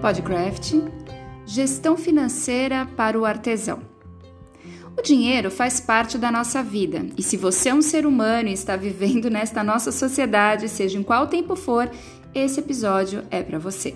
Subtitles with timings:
[0.00, 0.76] Podcraft
[1.44, 3.80] Gestão financeira para o artesão.
[4.96, 8.52] O dinheiro faz parte da nossa vida e se você é um ser humano e
[8.52, 11.90] está vivendo nesta nossa sociedade, seja em qual tempo for,
[12.34, 13.94] esse episódio é para você.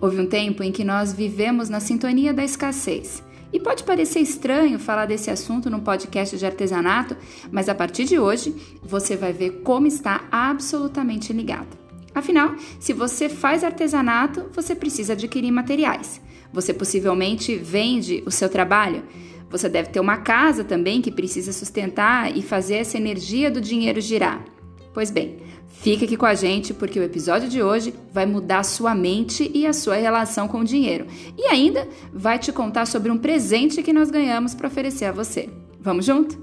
[0.00, 3.22] Houve um tempo em que nós vivemos na sintonia da escassez.
[3.52, 7.16] E pode parecer estranho falar desse assunto num podcast de artesanato,
[7.52, 11.79] mas a partir de hoje você vai ver como está absolutamente ligado.
[12.14, 16.20] Afinal, se você faz artesanato, você precisa adquirir materiais.
[16.52, 19.04] Você possivelmente vende o seu trabalho.
[19.50, 24.00] Você deve ter uma casa também que precisa sustentar e fazer essa energia do dinheiro
[24.00, 24.44] girar.
[24.92, 28.94] Pois bem, fica aqui com a gente porque o episódio de hoje vai mudar sua
[28.94, 31.06] mente e a sua relação com o dinheiro.
[31.38, 35.48] E ainda vai te contar sobre um presente que nós ganhamos para oferecer a você.
[35.80, 36.38] Vamos junto?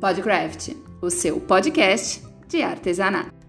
[0.00, 0.70] Podcraft,
[1.02, 3.39] o seu podcast de artesanato.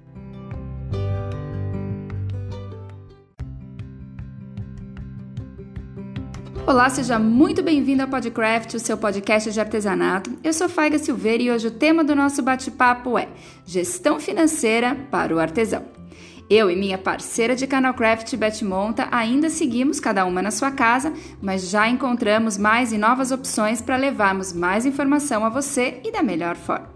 [6.68, 10.38] Olá, seja muito bem-vindo ao Podcraft, o seu podcast de artesanato.
[10.44, 13.28] Eu sou Faiga Silveira e hoje o tema do nosso bate-papo é
[13.66, 15.84] Gestão Financeira para o Artesão.
[16.48, 21.12] Eu e minha parceira de Canalcraft, Beth Monta, ainda seguimos cada uma na sua casa,
[21.42, 26.22] mas já encontramos mais e novas opções para levarmos mais informação a você e da
[26.22, 26.90] melhor forma.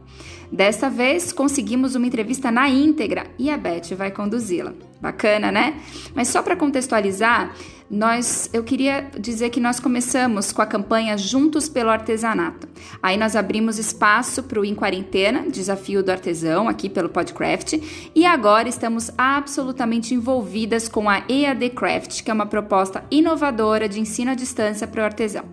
[0.52, 4.74] Desta vez conseguimos uma entrevista na íntegra e a Beth vai conduzi-la.
[5.02, 5.80] Bacana, né?
[6.14, 7.54] Mas só para contextualizar,
[7.90, 12.68] nós, eu queria dizer que nós começamos com a campanha Juntos pelo Artesanato.
[13.02, 17.74] Aí nós abrimos espaço para o Em Quarentena, Desafio do Artesão, aqui pelo Podcraft,
[18.16, 24.00] e agora estamos absolutamente envolvidas com a EAD Craft, que é uma proposta inovadora de
[24.00, 25.46] ensino à distância para o artesão.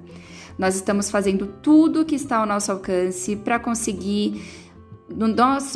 [0.59, 4.43] Nós estamos fazendo tudo que está ao nosso alcance para conseguir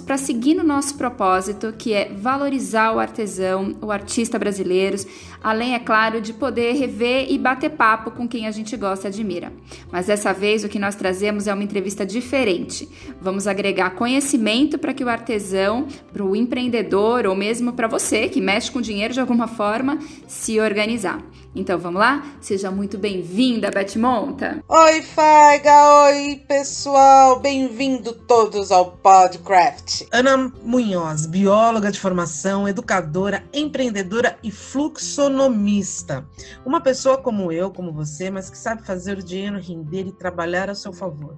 [0.05, 4.97] para seguir no nosso propósito, que é valorizar o artesão, o artista brasileiro,
[5.43, 9.11] além, é claro, de poder rever e bater papo com quem a gente gosta e
[9.11, 9.53] admira.
[9.91, 12.88] Mas dessa vez o que nós trazemos é uma entrevista diferente.
[13.21, 18.41] Vamos agregar conhecimento para que o artesão, para o empreendedor ou mesmo para você que
[18.41, 21.22] mexe com dinheiro de alguma forma, se organizar.
[21.56, 22.22] Então vamos lá?
[22.38, 24.62] Seja muito bem-vinda, Beth Monta.
[24.69, 26.05] Oi, Faiga!
[26.05, 27.41] Oi, pessoal!
[27.41, 28.91] Bem-vindo todos ao
[29.26, 30.04] Podcraft.
[30.12, 36.25] Ana Munhoz, bióloga de formação, educadora, empreendedora e fluxonomista.
[36.64, 40.70] Uma pessoa como eu, como você, mas que sabe fazer o dinheiro render e trabalhar
[40.70, 41.37] a seu favor.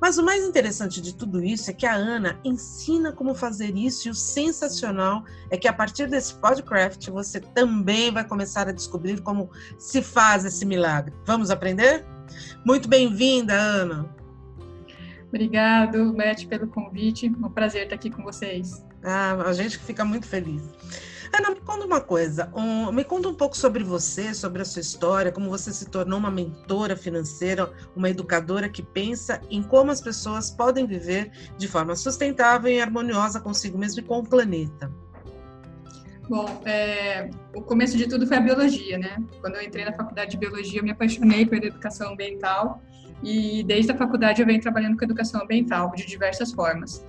[0.00, 4.06] Mas o mais interessante de tudo isso é que a Ana ensina como fazer isso
[4.06, 9.20] e o sensacional é que a partir desse podcast você também vai começar a descobrir
[9.20, 11.12] como se faz esse milagre.
[11.24, 12.06] Vamos aprender?
[12.64, 14.25] Muito bem-vinda, Ana.
[15.28, 17.26] Obrigado, Beth, pelo convite.
[17.26, 18.84] É um prazer estar aqui com vocês.
[19.02, 20.62] Ah, a gente fica muito feliz.
[21.36, 22.50] Ana, me conta uma coisa.
[22.54, 26.18] Um, me conta um pouco sobre você, sobre a sua história, como você se tornou
[26.18, 31.96] uma mentora financeira, uma educadora que pensa em como as pessoas podem viver de forma
[31.96, 34.90] sustentável e harmoniosa consigo mesmo e com o planeta.
[36.28, 39.16] Bom, é, o começo de tudo foi a biologia, né?
[39.40, 42.82] Quando eu entrei na faculdade de biologia, eu me apaixonei pela educação ambiental
[43.22, 47.04] e desde a faculdade eu venho trabalhando com educação ambiental de diversas formas.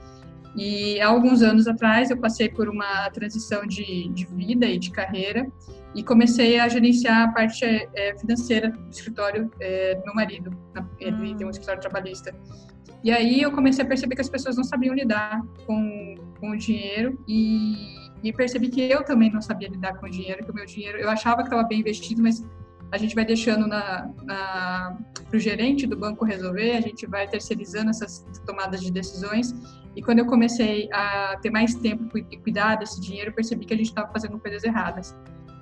[0.56, 4.90] E há alguns anos atrás eu passei por uma transição de, de vida e de
[4.90, 5.48] carreira
[5.94, 10.52] e comecei a gerenciar a parte é, financeira do escritório é, do meu marido.
[11.00, 12.34] Ele tem um escritório trabalhista.
[13.04, 16.58] E aí eu comecei a perceber que as pessoas não sabiam lidar com, com o
[16.58, 17.76] dinheiro e,
[18.24, 20.98] e percebi que eu também não sabia lidar com o dinheiro, que o meu dinheiro,
[20.98, 22.44] eu achava que estava bem investido, mas
[22.92, 24.98] a gente vai deixando para
[25.34, 29.54] o gerente do banco resolver, a gente vai terceirizando essas tomadas de decisões
[29.98, 33.78] e quando eu comecei a ter mais tempo e cuidar desse dinheiro, percebi que a
[33.78, 35.16] gente estava fazendo coisas erradas.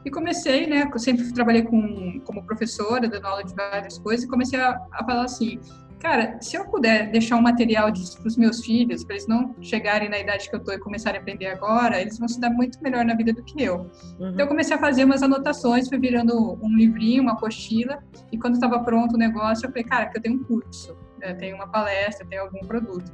[0.04, 0.90] E comecei, né?
[0.94, 5.06] Eu sempre trabalhei com, como professora, dando aula de várias coisas, e comecei a, a
[5.06, 5.58] falar assim:
[6.06, 9.56] cara, se eu puder deixar um material disso para os meus filhos, para eles não
[9.60, 12.52] chegarem na idade que eu estou e começarem a aprender agora, eles vão se dar
[12.52, 13.90] muito melhor na vida do que eu.
[14.20, 14.30] Uhum.
[14.30, 18.54] Então, eu comecei a fazer umas anotações, fui virando um livrinho, uma apostila, e quando
[18.54, 21.68] estava pronto o negócio, eu falei, cara, que eu tenho um curso, né, tenho uma
[21.68, 23.12] palestra, tenho algum produto.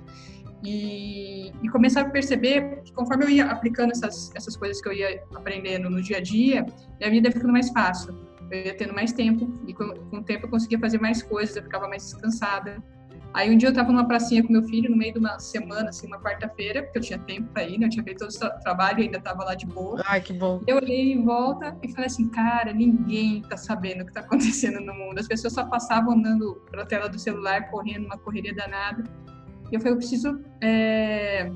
[0.62, 4.94] E, e começar a perceber que conforme eu ia aplicando essas, essas coisas que eu
[4.94, 6.66] ia aprendendo no dia a dia,
[7.00, 8.31] minha vida ia ficando mais fácil.
[8.52, 11.56] Eu ia tendo mais tempo, e com, com o tempo eu conseguia fazer mais coisas,
[11.56, 12.84] eu ficava mais descansada.
[13.34, 15.90] Aí um dia eu estava numa pracinha com meu filho, no meio de uma semana,
[15.90, 17.86] assim, uma quarta-feira, porque eu tinha tempo para ir, né?
[17.86, 20.02] Eu tinha feito todo o trabalho e ainda estava lá de boa.
[20.06, 20.62] Ai, que bom.
[20.68, 24.82] Eu olhei em volta e falei assim, cara, ninguém tá sabendo o que tá acontecendo
[24.82, 25.18] no mundo.
[25.20, 29.04] As pessoas só passavam andando pela tela do celular, correndo, uma correria danada.
[29.72, 31.50] E eu falei, eu preciso é,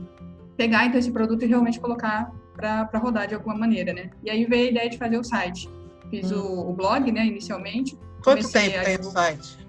[0.56, 4.12] pegar então esse produto e realmente colocar para rodar de alguma maneira, né?
[4.24, 5.69] E aí veio a ideia de fazer o site.
[6.09, 6.39] Fiz hum.
[6.39, 7.97] o, o, blog, né, inicialmente.
[8.23, 9.65] Quanto tempo tem o site?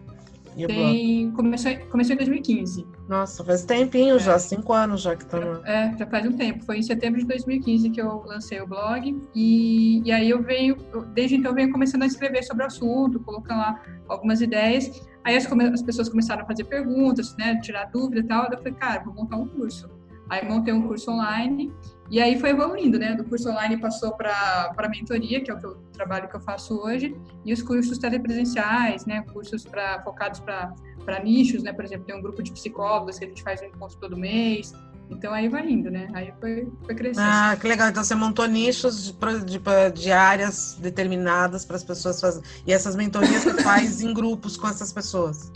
[0.66, 2.86] Tem, começou, começou em 2015.
[3.06, 4.18] Nossa, faz tempinho é.
[4.18, 5.64] já, cinco anos já que tá no...
[5.66, 6.64] É, já faz um tempo.
[6.64, 9.20] Foi em setembro de 2015 que eu lancei o blog.
[9.34, 10.76] E, e aí eu venho,
[11.12, 15.06] desde então eu venho começando a escrever sobre o assunto, colocando lá algumas ideias.
[15.24, 18.50] Aí as, as pessoas começaram a fazer perguntas, né, tirar dúvida e tal.
[18.50, 19.90] Eu falei, cara, vou montar um curso.
[20.28, 21.72] Aí montei um curso online
[22.10, 23.14] e aí foi evoluindo, né?
[23.14, 26.36] Do curso online passou para a mentoria, que é o, que eu, o trabalho que
[26.36, 29.22] eu faço hoje, e os cursos telepresenciais, né?
[29.32, 31.72] Cursos pra, focados para nichos, né?
[31.72, 34.72] Por exemplo, tem um grupo de psicólogos que a gente faz um encontro todo mês.
[35.08, 36.08] Então aí vai indo, né?
[36.14, 37.26] Aí foi, foi crescendo.
[37.28, 37.88] Ah, que legal.
[37.88, 39.60] Então você montou nichos de, de,
[39.94, 42.48] de áreas determinadas para as pessoas fazerem.
[42.66, 45.52] E essas mentorias você faz em grupos com essas pessoas.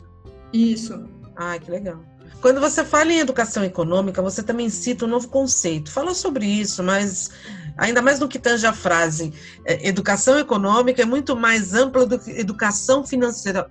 [0.52, 1.04] Isso.
[1.36, 2.00] Ah, que legal.
[2.40, 5.90] Quando você fala em educação econômica, você também cita um novo conceito.
[5.90, 7.30] Fala sobre isso, mas
[7.76, 9.32] ainda mais no que tange a frase,
[9.64, 13.70] é, educação econômica é muito mais ampla do que educação financeira.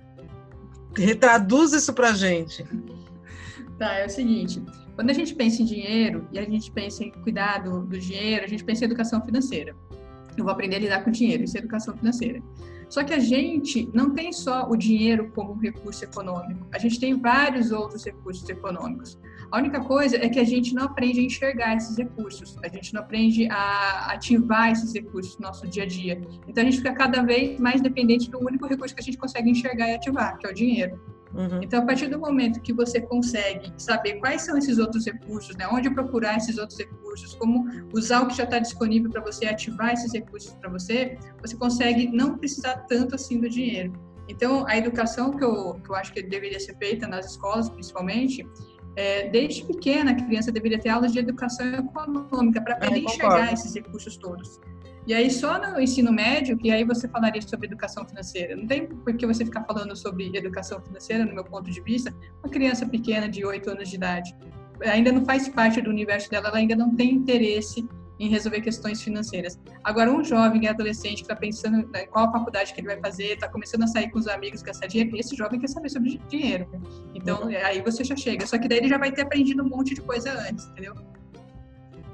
[0.96, 2.64] Retraduz isso para a gente.
[3.78, 4.62] Tá, é o seguinte:
[4.94, 8.44] quando a gente pensa em dinheiro e a gente pensa em cuidar do, do dinheiro,
[8.44, 9.74] a gente pensa em educação financeira.
[10.36, 12.40] Eu vou aprender a lidar com dinheiro, isso é educação financeira.
[12.90, 17.18] Só que a gente não tem só o dinheiro como recurso econômico, a gente tem
[17.18, 19.16] vários outros recursos econômicos.
[19.52, 22.92] A única coisa é que a gente não aprende a enxergar esses recursos, a gente
[22.92, 26.20] não aprende a ativar esses recursos no nosso dia a dia.
[26.48, 29.48] Então a gente fica cada vez mais dependente do único recurso que a gente consegue
[29.50, 31.00] enxergar e ativar, que é o dinheiro.
[31.34, 31.62] Uhum.
[31.62, 35.68] Então, a partir do momento que você consegue saber quais são esses outros recursos, né,
[35.70, 39.92] onde procurar esses outros recursos, como usar o que já está disponível para você ativar
[39.92, 43.92] esses recursos para você, você consegue não precisar tanto assim do dinheiro.
[44.28, 48.46] Então, a educação que eu, que eu acho que deveria ser feita nas escolas, principalmente,
[48.96, 53.52] é, desde pequena, a criança deveria ter aulas de educação econômica para aprender a enxergar
[53.52, 54.60] esses recursos todos.
[55.10, 58.54] E aí, só no ensino médio, que aí você falaria sobre educação financeira.
[58.54, 62.14] Não tem por que você ficar falando sobre educação financeira, no meu ponto de vista,
[62.44, 64.32] uma criança pequena de 8 anos de idade.
[64.84, 67.84] Ainda não faz parte do universo dela, ela ainda não tem interesse
[68.20, 69.58] em resolver questões financeiras.
[69.82, 73.48] Agora, um jovem adolescente que está pensando em qual faculdade que ele vai fazer, está
[73.48, 76.70] começando a sair com os amigos, gastar dinheiro, esse jovem quer saber sobre dinheiro.
[77.16, 77.48] Então, uhum.
[77.64, 78.46] aí você já chega.
[78.46, 80.94] Só que daí ele já vai ter aprendido um monte de coisa antes, entendeu?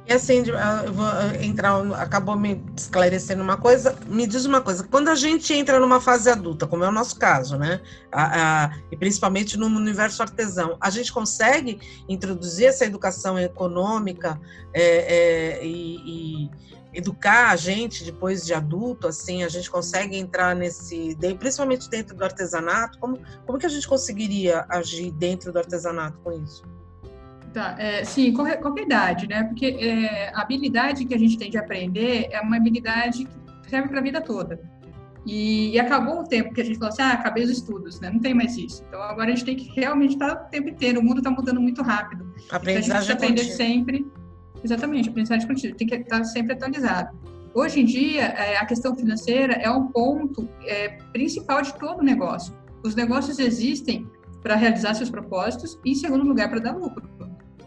[0.09, 0.45] E assim,
[0.85, 1.07] eu vou
[1.41, 3.99] entrar, acabou me esclarecendo uma coisa.
[4.07, 7.19] Me diz uma coisa: quando a gente entra numa fase adulta, como é o nosso
[7.19, 7.81] caso, né?
[8.13, 14.41] A, a, e principalmente no universo artesão, a gente consegue introduzir essa educação econômica
[14.73, 16.51] é, é, e, e,
[16.95, 22.23] educar a gente depois de adulto, assim, a gente consegue entrar nesse, principalmente dentro do
[22.23, 22.97] artesanato.
[23.01, 26.63] Como, como que a gente conseguiria agir dentro do artesanato com isso?
[27.57, 29.45] Tá, é, sim, qualquer, qualquer idade, né?
[29.45, 33.89] Porque é, a habilidade que a gente tem de aprender é uma habilidade que serve
[33.89, 34.61] para a vida toda.
[35.25, 38.11] E, e, acabou o tempo que a gente falou assim, ah, acabei os estudos, né?
[38.11, 38.85] Não tem mais isso.
[38.87, 41.01] Então agora a gente tem que realmente estar o tempo inteiro.
[41.01, 42.31] O mundo está mudando muito rápido.
[42.51, 44.07] Aprendizagem então, a gente aprender sempre.
[44.63, 45.77] Exatamente, aprendizagem contínua.
[45.79, 47.19] Tem que estar sempre atualizado.
[47.55, 52.55] Hoje em dia, é, a questão financeira é um ponto é, principal de todo negócio.
[52.85, 54.07] Os negócios existem
[54.43, 57.16] para realizar seus propósitos e, em segundo lugar, para dar lucro.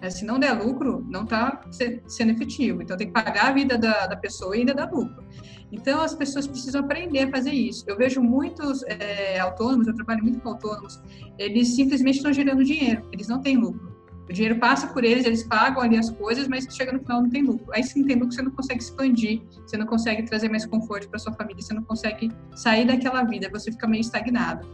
[0.01, 1.61] É, se não der lucro, não está
[2.07, 2.81] sendo efetivo.
[2.81, 5.23] Então, tem que pagar a vida da, da, pessoa e ainda dar lucro.
[5.71, 7.83] Então, as pessoas precisam aprender a fazer isso.
[7.87, 11.01] Eu vejo muitos é, autônomos, eu trabalho muito com autônomos,
[11.37, 13.89] eles simplesmente estão gerando dinheiro, eles não têm lucro.
[14.29, 17.29] O dinheiro passa por eles, eles pagam ali as coisas, mas chega no final não
[17.29, 17.65] tem lucro.
[17.73, 21.09] Aí, se não tem lucro, você não consegue expandir, você não consegue trazer mais conforto
[21.09, 24.67] para sua família, você não consegue sair daquela vida, você fica meio estagnado.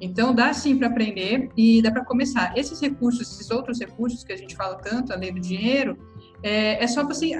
[0.00, 2.56] Então, dá sim para aprender e dá para começar.
[2.56, 5.96] Esses recursos, esses outros recursos que a gente fala tanto, além do dinheiro,
[6.42, 7.30] é, é só você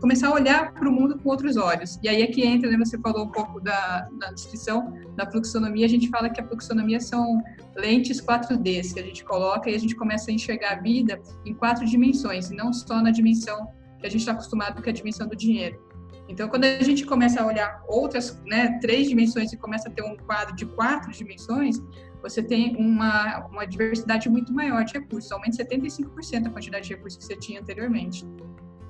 [0.00, 1.98] começar a olhar para o mundo com outros olhos.
[2.02, 5.84] E aí é que entra, né, você falou um pouco da, da descrição da fluxonomia,
[5.84, 7.42] a gente fala que a fluxonomia são
[7.76, 11.54] lentes 4D que a gente coloca e a gente começa a enxergar a vida em
[11.54, 14.94] quatro dimensões, e não só na dimensão que a gente está acostumado, que é a
[14.94, 15.87] dimensão do dinheiro.
[16.28, 20.02] Então, quando a gente começa a olhar outras, né, três dimensões e começa a ter
[20.02, 21.80] um quadro de quatro dimensões,
[22.20, 27.18] você tem uma, uma diversidade muito maior de recursos, aumenta 75% a quantidade de recursos
[27.18, 28.26] que você tinha anteriormente.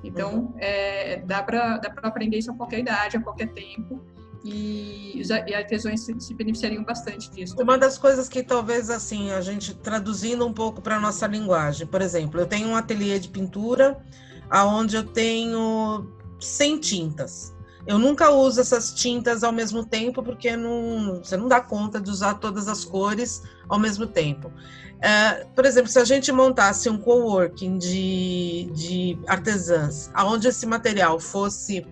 [0.03, 4.03] Então, é, dá para aprender isso a qualquer idade, a qualquer tempo,
[4.45, 7.57] e, os, e se, se, beneficiariam bastante disso.
[7.61, 12.01] Uma das coisas que talvez assim a gente traduzindo um pouco para nossa linguagem, por
[12.01, 14.01] exemplo, eu tenho um ateliê de pintura
[14.49, 16.09] aonde eu tenho
[16.41, 17.55] sem tintas.
[17.87, 22.11] Eu nunca uso essas tintas ao mesmo tempo, porque não, você não dá conta de
[22.11, 24.53] usar todas as cores ao mesmo tempo.
[25.01, 31.19] É, por exemplo, se a gente montasse um coworking de, de artesãs, onde esse material
[31.19, 31.87] fosse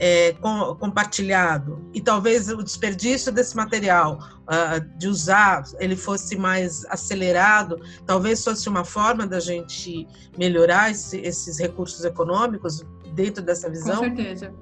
[0.00, 4.18] é, com, compartilhado e talvez o desperdício desse material
[4.48, 10.08] uh, de usar ele fosse mais acelerado, talvez fosse uma forma da gente
[10.38, 12.82] melhorar esse, esses recursos econômicos
[13.22, 13.96] dentro dessa visão?
[13.96, 14.54] Com certeza,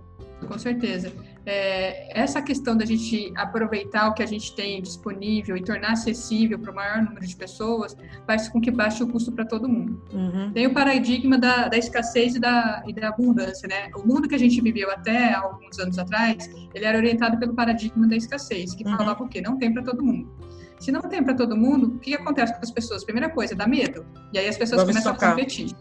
[0.47, 1.13] com certeza
[1.49, 6.59] é, essa questão da gente aproveitar o que a gente tem disponível e tornar acessível
[6.59, 7.97] para o maior número de pessoas
[8.27, 10.03] faz com que baixe o custo para todo mundo.
[10.13, 10.53] Uhum.
[10.53, 13.89] Tem o paradigma da, da escassez e da, e da, abundância, né?
[13.97, 18.07] O mundo que a gente viveu até alguns anos atrás, ele era orientado pelo paradigma
[18.07, 18.97] da escassez, que uhum.
[18.99, 19.41] falava o quê?
[19.41, 20.31] Não tem para todo mundo.
[20.79, 23.05] Se não tem para todo mundo, o que acontece com as pessoas?
[23.05, 24.05] Primeira coisa, dá medo.
[24.35, 25.75] E aí as pessoas Vamos começam a competir.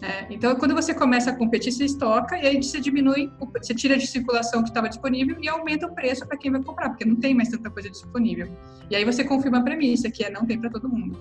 [0.00, 3.96] É, então, quando você começa a competir, você estoca e aí você diminui, você tira
[3.96, 7.16] de circulação que estava disponível e aumenta o preço para quem vai comprar, porque não
[7.16, 8.48] tem mais tanta coisa disponível.
[8.88, 11.18] E aí você confirma a premissa, que é não tem para todo mundo.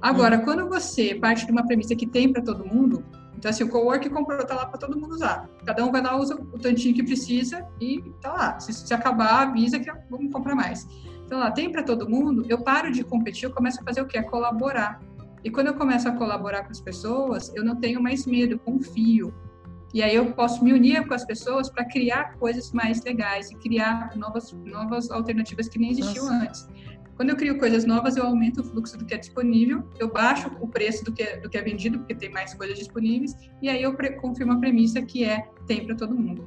[0.00, 0.42] Agora, hum.
[0.42, 3.04] quando você parte de uma premissa que tem para todo mundo,
[3.36, 5.46] então assim, o cowork comprou, tá lá para todo mundo usar.
[5.66, 8.60] Cada um vai lá, usa o tantinho que precisa e tá lá.
[8.60, 10.88] Se, se acabar, avisa que vamos comprar mais.
[11.26, 14.06] Então lá, tem para todo mundo, eu paro de competir, eu começo a fazer o
[14.06, 14.18] quê?
[14.18, 15.00] A colaborar.
[15.44, 19.32] E quando eu começo a colaborar com as pessoas, eu não tenho mais medo, confio.
[19.92, 23.54] E aí eu posso me unir com as pessoas para criar coisas mais legais e
[23.56, 26.44] criar novas, novas alternativas que nem existiam Nossa.
[26.44, 26.68] antes.
[27.14, 30.50] Quando eu crio coisas novas, eu aumento o fluxo do que é disponível, eu baixo
[30.60, 33.68] o preço do que é, do que é vendido, porque tem mais coisas disponíveis, e
[33.68, 36.44] aí eu confirmo a premissa que é tem para todo mundo.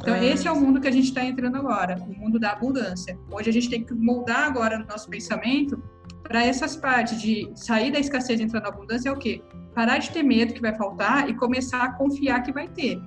[0.00, 0.26] Então, é.
[0.26, 3.16] esse é o mundo que a gente está entrando agora, o mundo da abundância.
[3.30, 5.80] Hoje a gente tem que moldar agora o nosso pensamento
[6.28, 9.42] para essas partes de sair da escassez e entrar na abundância é o quê?
[9.74, 13.00] Parar de ter medo que vai faltar e começar a confiar que vai ter.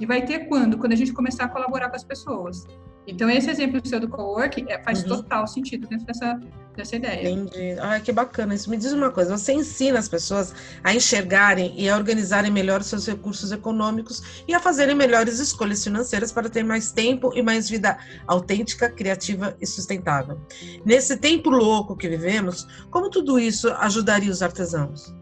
[0.00, 0.78] E vai ter quando?
[0.78, 2.64] Quando a gente começar a colaborar com as pessoas.
[3.04, 5.08] Então, esse exemplo seu do co-work é, faz uhum.
[5.08, 6.38] total sentido dentro dessa,
[6.76, 7.28] dessa ideia.
[7.28, 7.78] Entendi.
[7.80, 8.54] Ai, que bacana.
[8.54, 12.82] Isso me diz uma coisa: você ensina as pessoas a enxergarem e a organizarem melhor
[12.82, 17.68] seus recursos econômicos e a fazerem melhores escolhas financeiras para ter mais tempo e mais
[17.68, 20.40] vida autêntica, criativa e sustentável.
[20.84, 25.14] Nesse tempo louco que vivemos, como tudo isso ajudaria os artesãos?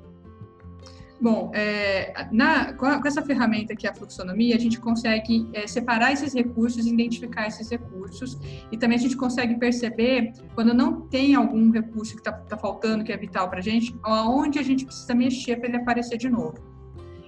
[1.21, 6.13] Bom, é, na, com, essa ferramenta que é a fluxonomia, a gente consegue é, separar
[6.13, 8.39] esses recursos, identificar esses recursos,
[8.73, 13.05] e também a gente consegue perceber quando não tem algum recurso que está tá faltando,
[13.05, 16.31] que é vital para a gente, aonde a gente precisa mexer para ele aparecer de
[16.31, 16.55] novo.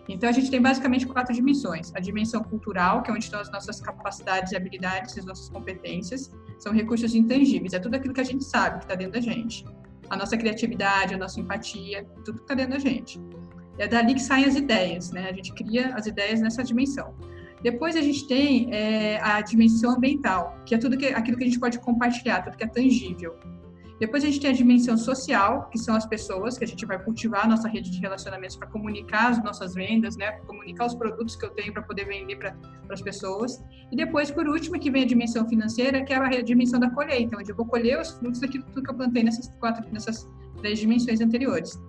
[0.09, 1.93] Então, a gente tem basicamente quatro dimensões.
[1.95, 6.31] A dimensão cultural, que é onde estão as nossas capacidades e habilidades, as nossas competências,
[6.59, 9.65] são recursos intangíveis, é tudo aquilo que a gente sabe que está dentro da gente.
[10.11, 13.21] A nossa criatividade, a nossa empatia, tudo que está dentro da gente.
[13.79, 15.29] É dali que saem as ideias, né?
[15.31, 17.15] A gente cria as ideias nessa dimensão.
[17.63, 21.47] Depois a gente tem é, a dimensão ambiental, que é tudo que, aquilo que a
[21.47, 23.37] gente pode compartilhar, tudo que é tangível.
[24.03, 27.01] Depois a gente tem a dimensão social, que são as pessoas, que a gente vai
[27.01, 30.33] cultivar a nossa rede de relacionamentos para comunicar as nossas vendas, né?
[30.45, 32.57] comunicar os produtos que eu tenho para poder vender para
[32.91, 33.63] as pessoas.
[33.93, 37.37] E depois, por último, que vem a dimensão financeira, que é a dimensão da colheita,
[37.39, 41.21] onde eu vou colher os frutos daquilo que eu plantei nessas quatro, nessas três dimensões
[41.21, 41.81] anteriores.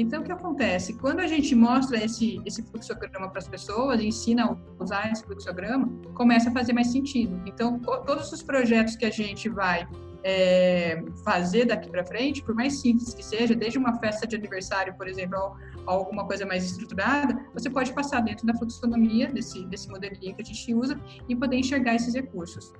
[0.00, 0.94] Então, o que acontece?
[0.94, 5.88] Quando a gente mostra esse, esse fluxograma para as pessoas, ensina a usar esse fluxograma,
[6.14, 7.38] começa a fazer mais sentido.
[7.44, 9.86] Então, todos os projetos que a gente vai
[10.24, 14.94] é, fazer daqui para frente, por mais simples que seja, desde uma festa de aniversário,
[14.94, 15.54] por exemplo, ou,
[15.86, 20.44] alguma coisa mais estruturada, você pode passar dentro da fluxonomia, desse, desse modelinho que a
[20.44, 22.72] gente usa, e poder enxergar esses recursos.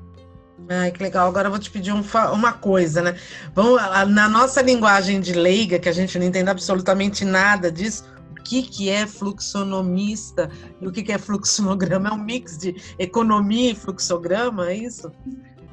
[0.68, 1.28] Ai, que legal.
[1.28, 2.02] Agora eu vou te pedir um,
[2.32, 3.16] uma coisa, né?
[3.54, 8.34] Vamos, na nossa linguagem de leiga, que a gente não entende absolutamente nada disso, o
[8.42, 10.50] que, que é fluxonomista
[10.80, 12.08] e o que, que é fluxograma?
[12.08, 15.10] É um mix de economia e fluxograma, é isso?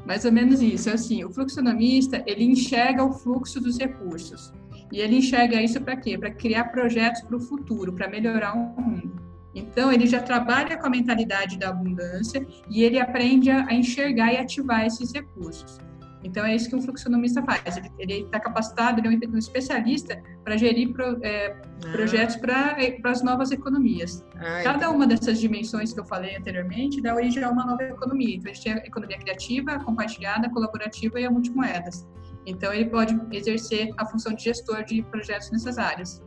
[0.06, 0.90] Mais ou menos isso.
[0.90, 4.52] É assim, o fluxonomista, ele enxerga o fluxo dos recursos.
[4.92, 6.18] E ele enxerga isso para quê?
[6.18, 9.27] Para criar projetos para o futuro, para melhorar o mundo.
[9.58, 14.38] Então, ele já trabalha com a mentalidade da abundância e ele aprende a, enxergar e
[14.38, 15.80] ativar esses recursos.
[16.24, 17.78] Então, é isso que um fluxonomista faz.
[17.98, 21.92] Ele está capacitado, ele é um especialista para gerir pro, é, ah.
[21.92, 24.24] projetos para as novas economias.
[24.36, 28.36] Ah, Cada uma dessas dimensões que eu falei anteriormente dá origem a uma nova economia.
[28.36, 32.06] Então, a gente tem a economia criativa, compartilhada, colaborativa e a multimoedas.
[32.46, 36.22] Então, ele pode exercer a função de gestor de projetos nessas áreas.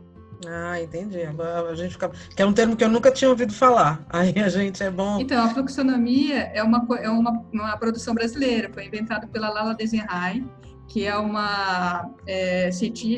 [0.47, 1.21] Ah, entendi.
[1.23, 2.09] Agora a gente fica.
[2.35, 4.03] Que é um termo que eu nunca tinha ouvido falar.
[4.09, 5.19] Aí a gente é bom.
[5.19, 10.43] Então, a fluxonomia é uma, é uma, uma produção brasileira, foi inventada pela Lala Desenhai,
[10.87, 12.69] que é uma, é,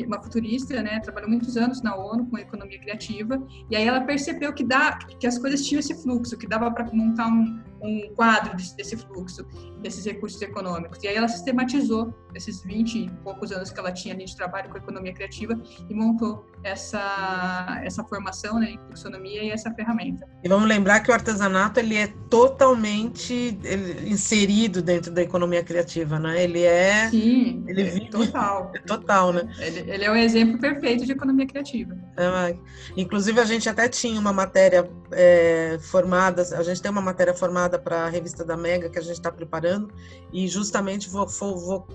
[0.06, 1.00] uma futurista, né?
[1.00, 5.26] Trabalhou muitos anos na ONU com economia criativa, e aí ela percebeu que, dá, que
[5.26, 9.46] as coisas tinham esse fluxo, que dava para montar um, um quadro desse, desse, fluxo,
[9.80, 11.02] desses recursos econômicos.
[11.02, 14.70] E aí ela sistematizou esses 20 e poucos anos que ela tinha ali de trabalho
[14.70, 20.26] com economia criativa e montou essa, essa formação né, em fluxonomia e essa ferramenta.
[20.42, 23.58] E vamos lembrar que o artesanato ele é totalmente
[24.06, 26.42] inserido dentro da economia criativa, né?
[26.42, 27.08] Ele é...
[27.10, 28.72] Sim, ele é total.
[28.74, 29.48] É total, né?
[29.58, 31.96] Ele, ele, é o exemplo perfeito de economia criativa.
[32.16, 32.56] É,
[32.96, 37.78] inclusive, a gente até tinha uma matéria é, formada, a gente tem uma matéria formada
[37.78, 39.92] para a revista da Mega que a gente está preparando,
[40.32, 41.86] e justamente vou, vou, vou,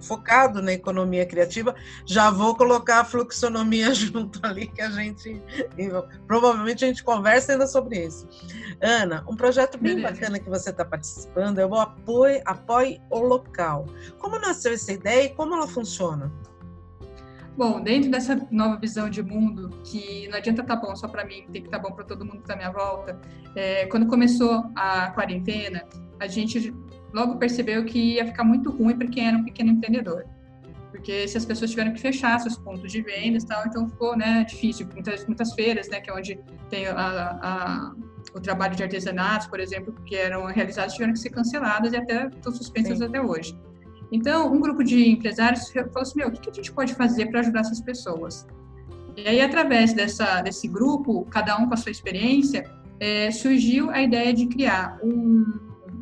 [0.00, 5.42] focado na economia criativa, já vou colocar a fluxonomia junto ali, que a gente
[6.26, 8.28] provavelmente a gente conversa ainda sobre isso.
[8.80, 10.14] Ana, um projeto bem Beleza.
[10.14, 13.86] bacana que você está participando é o Apoio, Apoie o Local.
[14.18, 16.32] Como nasceu essa ideia e como ela funciona?
[17.56, 21.24] Bom, dentro dessa nova visão de mundo, que não adianta estar tá bom só para
[21.24, 23.20] mim, tem que estar tá bom para todo mundo que está à minha volta,
[23.54, 25.84] é, quando começou a quarentena,
[26.18, 26.74] a gente
[27.12, 30.24] logo percebeu que ia ficar muito ruim para quem era um pequeno empreendedor.
[30.90, 34.44] Porque se as pessoas tiveram que fechar seus pontos de vendas tal, então ficou né,
[34.44, 34.88] difícil.
[34.92, 36.38] Muitas, muitas feiras, né, que é onde
[36.70, 37.92] tem a, a,
[38.34, 42.26] o trabalho de artesanatos, por exemplo, que eram realizados, tiveram que ser canceladas e até
[42.26, 43.04] estão suspensas Sim.
[43.04, 43.56] até hoje.
[44.14, 47.40] Então, um grupo de empresários falou assim: meu, o que a gente pode fazer para
[47.40, 48.46] ajudar essas pessoas?
[49.16, 52.64] E aí, através dessa, desse grupo, cada um com a sua experiência,
[53.00, 55.44] é, surgiu a ideia de criar um,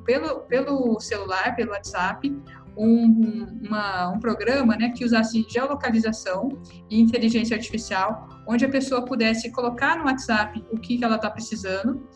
[0.05, 2.31] pelo, pelo celular, pelo WhatsApp,
[2.77, 6.51] um, uma, um programa né, que usasse geolocalização
[6.91, 11.31] e inteligência artificial, onde a pessoa pudesse colocar no WhatsApp o que, que ela está
[11.31, 12.07] precisando,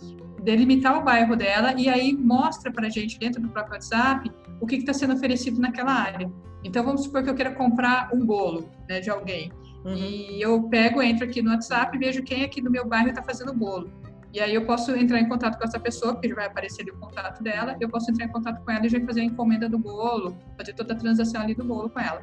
[0.43, 4.67] delimitar o bairro dela e aí mostra para a gente dentro do próprio WhatsApp o
[4.67, 6.31] que está sendo oferecido naquela área.
[6.65, 9.53] Então, vamos supor que eu queira comprar um bolo né, de alguém.
[9.85, 9.95] Uhum.
[9.95, 13.23] E eu pego, entro aqui no WhatsApp e vejo quem aqui no meu bairro está
[13.23, 13.91] fazendo bolo.
[14.33, 16.97] E aí eu posso entrar em contato com essa pessoa, porque vai aparecer ali o
[16.97, 19.79] contato dela, eu posso entrar em contato com ela e já fazer a encomenda do
[19.79, 22.21] bolo, fazer toda a transação ali do bolo com ela.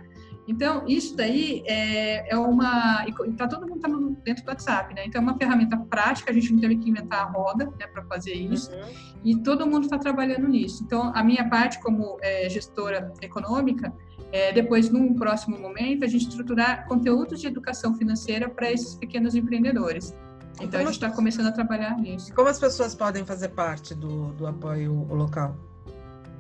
[0.48, 3.06] Então, isso daí é, é uma.
[3.38, 3.88] Tá, todo mundo está
[4.24, 5.06] dentro do WhatsApp, né?
[5.06, 8.04] Então, é uma ferramenta prática, a gente não teve que inventar a roda né, para
[8.04, 8.82] fazer isso, uhum.
[9.24, 10.84] e todo mundo está trabalhando nisso.
[10.84, 13.94] Então, a minha parte, como é, gestora econômica,
[14.32, 19.36] é, depois, num próximo momento, a gente estruturar conteúdos de educação financeira para esses pequenos
[19.36, 20.14] empreendedores.
[20.60, 22.34] Então, a gente está começando a trabalhar nisso.
[22.34, 25.56] Como as pessoas podem fazer parte do, do apoio local?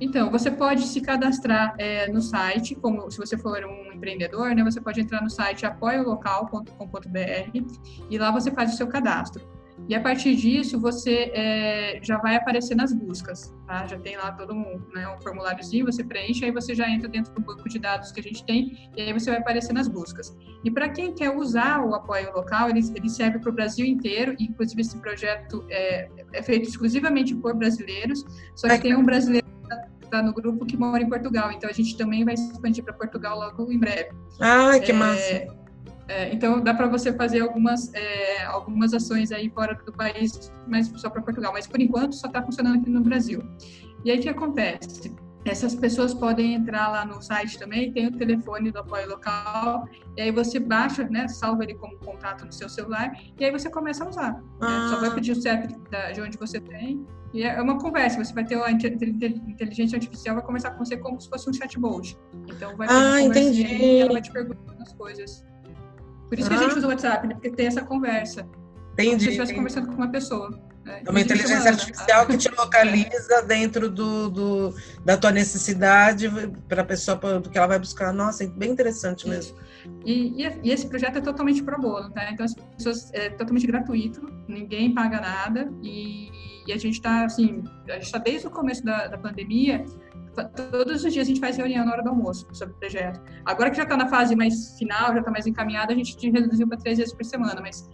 [0.03, 4.61] Então, você pode se cadastrar é, no site, como se você for um empreendedor, né?
[4.61, 7.77] Você pode entrar no site apoiolocal.com.br
[8.09, 9.47] e lá você faz o seu cadastro.
[9.87, 13.87] E a partir disso, você é, já vai aparecer nas buscas, tá?
[13.87, 17.33] Já tem lá todo um, né, um formuláriozinho, você preenche, aí você já entra dentro
[17.33, 20.35] do banco de dados que a gente tem, e aí você vai aparecer nas buscas.
[20.65, 24.35] E para quem quer usar o apoio local, ele, ele serve para o Brasil inteiro,
[24.37, 29.52] inclusive esse projeto é, é feito exclusivamente por brasileiros, só que tem um brasileiro
[30.13, 33.38] está no grupo que mora em Portugal, então a gente também vai expandir para Portugal
[33.39, 34.12] logo em breve.
[34.39, 35.63] Ah, que é, massa!
[36.08, 40.91] É, então dá para você fazer algumas é, algumas ações aí fora do país, mas
[40.97, 41.52] só para Portugal.
[41.54, 43.41] Mas por enquanto só está funcionando aqui no Brasil.
[44.06, 45.12] E aí o que acontece?
[45.45, 50.21] Essas pessoas podem entrar lá no site também, tem o telefone do apoio local, e
[50.21, 54.06] aí você baixa, né, salva ele como contato no seu celular, e aí você começa
[54.06, 54.41] a usar.
[54.62, 54.67] Ah.
[54.67, 54.89] Né?
[54.89, 55.67] Só vai pedir o CEP
[56.13, 60.45] de onde você tem, e é uma conversa, você vai ter a inteligência artificial, vai
[60.45, 62.15] conversar com você como se fosse um chatbot.
[62.47, 63.65] Então vai ter ah, entendi.
[63.65, 65.43] e ela vai te perguntando as coisas.
[66.29, 66.49] Por isso ah.
[66.49, 66.77] que a gente ah.
[66.77, 67.34] usa o WhatsApp, né?
[67.34, 68.47] Porque tem essa conversa.
[68.93, 69.10] Entendi.
[69.10, 70.60] Como se estivesse conversando com uma pessoa.
[70.86, 76.30] É uma inteligência artificial que te localiza dentro do, do da tua necessidade
[76.67, 78.12] para a pessoa, porque ela vai buscar.
[78.12, 79.58] Nossa, é bem interessante mesmo.
[80.06, 82.30] E, e, e, esse projeto é totalmente pro bono, tá?
[82.32, 86.30] Então, as pessoas, é totalmente gratuito, ninguém paga nada e,
[86.67, 89.86] e a gente está, assim, a gente está desde o começo da, da pandemia
[90.72, 93.22] todos os dias a gente faz reunião na hora do almoço sobre o projeto.
[93.46, 96.67] Agora que já está na fase mais final, já está mais encaminhada, a gente reduziu
[96.67, 97.88] para três vezes por semana, mas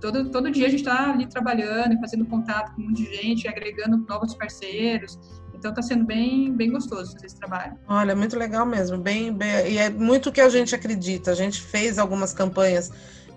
[0.00, 3.48] todo, todo dia a gente está ali trabalhando, fazendo contato com um monte de gente,
[3.48, 5.18] agregando novos parceiros.
[5.54, 7.78] Então está sendo bem, bem gostoso esse trabalho.
[7.88, 11.30] Olha, muito legal mesmo, bem, bem e é muito o que a gente acredita.
[11.30, 12.90] A gente fez algumas campanhas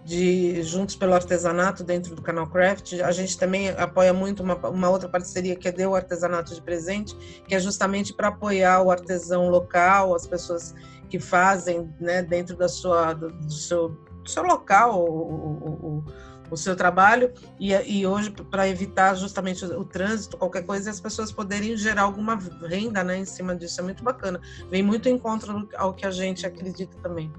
[0.08, 3.02] de Juntos pelo Artesanato dentro do canal Craft.
[3.02, 7.14] A gente também apoia muito uma, uma outra parceria que é Deu Artesanato de Presente,
[7.46, 10.74] que é justamente para apoiar o artesão local, as pessoas
[11.10, 16.04] que fazem né, dentro da sua, do, do seu, do seu local o, o,
[16.52, 21.00] o, seu trabalho e, e hoje para evitar justamente o, o, trânsito, qualquer coisa, as
[21.00, 22.38] pessoas poderem gerar alguma
[22.68, 23.80] renda né, em cima disso.
[23.80, 24.40] É muito bacana.
[24.70, 27.32] Vem muito em contra ao que a gente acredita também.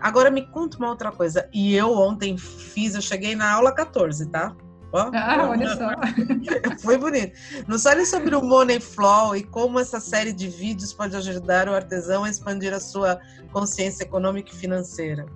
[0.00, 1.48] Agora me conta uma outra coisa.
[1.52, 4.54] E eu ontem fiz, eu cheguei na aula 14, tá?
[4.92, 5.90] Ó, ah, olha só.
[6.80, 7.32] Foi bonito.
[7.66, 11.74] Nos fale sobre o Money Flow e como essa série de vídeos pode ajudar o
[11.74, 13.20] artesão a expandir a sua
[13.52, 15.26] consciência econômica e financeira.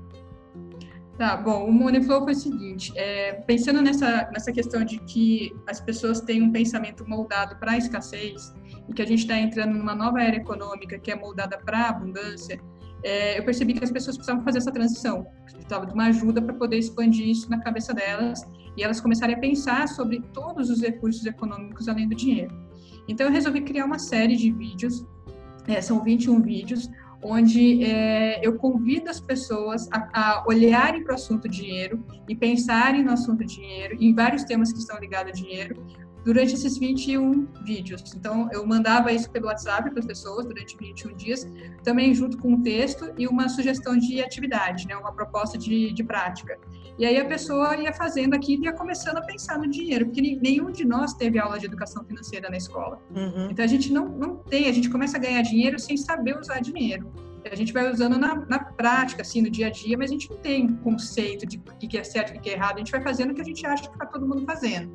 [1.18, 5.55] Tá, bom, o Money Flow foi o seguinte, é, pensando nessa, nessa questão de que
[5.68, 8.53] as pessoas têm um pensamento moldado para a escassez
[8.88, 11.88] e que a gente está entrando numa nova era econômica que é moldada para a
[11.90, 12.59] abundância,
[13.05, 16.55] é, eu percebi que as pessoas precisavam fazer essa transição, precisavam de uma ajuda para
[16.55, 18.42] poder expandir isso na cabeça delas
[18.77, 22.55] e elas começarem a pensar sobre todos os recursos econômicos além do dinheiro.
[23.09, 25.05] Então eu resolvi criar uma série de vídeos,
[25.66, 26.88] é, são 21 vídeos,
[27.22, 33.04] onde é, eu convido as pessoas a, a olharem para o assunto dinheiro e pensarem
[33.04, 35.87] no assunto dinheiro, em vários temas que estão ligados a dinheiro,
[36.24, 38.14] durante esses 21 vídeos.
[38.14, 41.46] Então, eu mandava isso pelo WhatsApp para as pessoas durante 21 dias,
[41.82, 46.04] também junto com um texto e uma sugestão de atividade, né, uma proposta de, de
[46.04, 46.58] prática.
[46.98, 50.20] E aí a pessoa ia fazendo aquilo e ia começando a pensar no dinheiro, porque
[50.20, 53.00] nenhum de nós teve aula de educação financeira na escola.
[53.14, 53.48] Uhum.
[53.50, 56.61] Então, a gente não, não tem, a gente começa a ganhar dinheiro sem saber usar
[56.61, 57.11] dinheiro.
[57.50, 60.30] A gente vai usando na, na prática, assim, no dia a dia, mas a gente
[60.30, 62.76] não tem conceito de o que é certo e o que é errado.
[62.76, 64.92] A gente vai fazendo o que a gente acha que está todo mundo fazendo.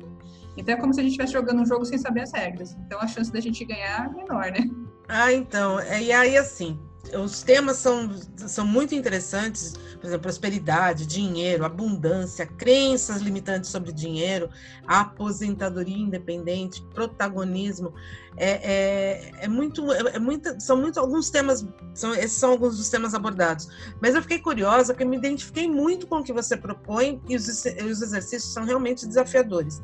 [0.58, 2.76] Então é como se a gente estivesse jogando um jogo sem saber as regras.
[2.86, 4.68] Então a chance da gente ganhar é menor, né?
[5.08, 5.80] Ah, então.
[5.80, 6.78] É, e aí, assim,
[7.16, 14.50] os temas são, são muito interessantes, por exemplo, prosperidade, dinheiro, abundância, crenças limitantes sobre dinheiro,
[14.86, 17.92] aposentadoria independente, protagonismo.
[18.36, 22.76] É, é, é muito, é, é muito, são muito alguns temas, são, esses são alguns
[22.76, 23.68] dos temas abordados.
[24.00, 27.36] Mas eu fiquei curiosa, porque eu me identifiquei muito com o que você propõe e
[27.36, 29.82] os, os exercícios são realmente desafiadores.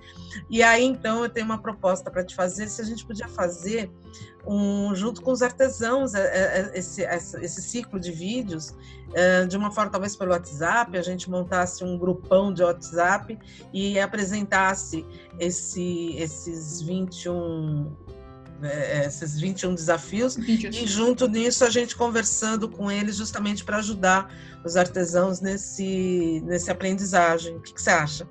[0.49, 3.91] E aí, então, eu tenho uma proposta para te fazer, se a gente podia fazer
[4.47, 8.75] um, junto com os artesãos, é, é, é, esse, esse ciclo de vídeos,
[9.49, 13.39] de uma forma talvez pelo WhatsApp, a gente montasse um grupão de WhatsApp
[13.73, 15.07] e apresentasse
[15.39, 17.93] esse, esses 21
[19.05, 20.75] esses 21 desafios Vídeos.
[20.77, 24.33] e junto nisso a gente conversando com eles justamente para ajudar
[24.65, 27.57] os artesãos nesse nesse aprendizagem.
[27.57, 28.27] O que, que você acha?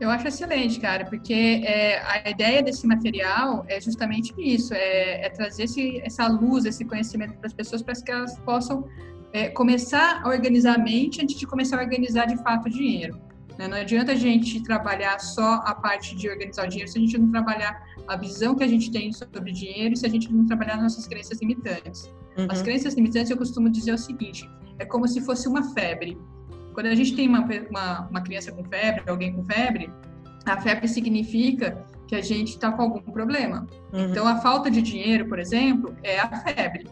[0.00, 5.28] Eu acho excelente, cara, porque é, a ideia desse material é justamente isso, é, é
[5.28, 8.88] trazer esse, essa luz, esse conhecimento para as pessoas para que elas possam
[9.32, 13.20] é, começar a organizar a mente antes de começar a organizar de fato o dinheiro.
[13.58, 13.68] Né?
[13.68, 17.18] Não adianta a gente trabalhar só a parte de organizar o dinheiro se a gente
[17.18, 20.32] não trabalhar a visão que a gente tem sobre o dinheiro e se a gente
[20.32, 22.12] não trabalhar nossas crenças limitantes.
[22.36, 22.48] Uhum.
[22.50, 26.18] As crenças limitantes, eu costumo dizer o seguinte, é como se fosse uma febre.
[26.74, 29.90] Quando a gente tem uma, uma, uma criança com febre, alguém com febre,
[30.44, 33.66] a febre significa que a gente está com algum problema.
[33.92, 34.10] Uhum.
[34.10, 36.86] Então, a falta de dinheiro, por exemplo, é a febre.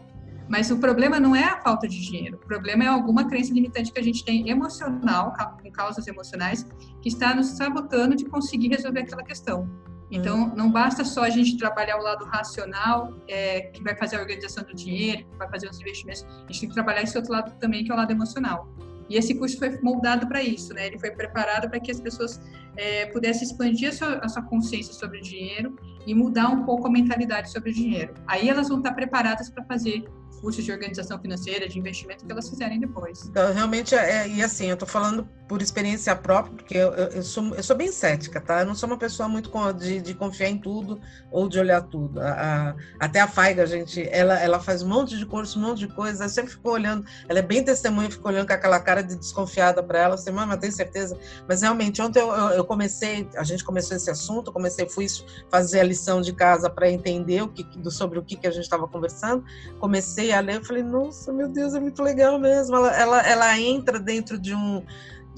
[0.47, 3.91] Mas o problema não é a falta de dinheiro, o problema é alguma crença limitante
[3.91, 6.65] que a gente tem emocional, com causas emocionais,
[7.01, 9.69] que está nos sabotando de conseguir resolver aquela questão.
[10.11, 10.55] Então, uhum.
[10.55, 14.63] não basta só a gente trabalhar o lado racional, é, que vai fazer a organização
[14.63, 17.57] do dinheiro, que vai fazer os investimentos, a gente tem que trabalhar esse outro lado
[17.59, 18.67] também, que é o lado emocional.
[19.09, 20.87] E esse curso foi moldado para isso, né?
[20.87, 22.39] Ele foi preparado para que as pessoas
[22.75, 26.87] é, pudessem expandir a sua, a sua, consciência sobre o dinheiro e mudar um pouco
[26.87, 28.13] a mentalidade sobre o dinheiro.
[28.27, 30.03] Aí elas vão estar preparadas para fazer
[30.43, 33.23] cursos de organização financeira, de investimento que elas fizerem depois.
[33.23, 37.23] Então, realmente, é, e assim, eu estou falando por experiência própria, porque eu, eu, eu,
[37.23, 38.59] sou, eu sou bem cética, tá?
[38.59, 40.99] Eu não sou uma pessoa muito de, de confiar em tudo
[41.31, 42.19] ou de olhar tudo.
[42.19, 45.79] A, a, até a Faiga, gente, ela, ela faz um monte de curso, um monte
[45.79, 49.01] de coisa, eu sempre fico olhando, ela é bem testemunha, fico olhando com aquela cara
[49.01, 51.17] de desconfiada para ela, assim, mas tem certeza?
[51.47, 55.07] Mas realmente, ontem eu, eu, comecei, a gente começou esse assunto, comecei, fui
[55.49, 58.63] fazer a lição de casa para entender o que, sobre o que, que a gente
[58.63, 59.45] estava conversando,
[59.79, 62.75] comecei a ler, eu falei, nossa, meu Deus, é muito legal mesmo.
[62.75, 64.83] Ela, ela, ela entra dentro de um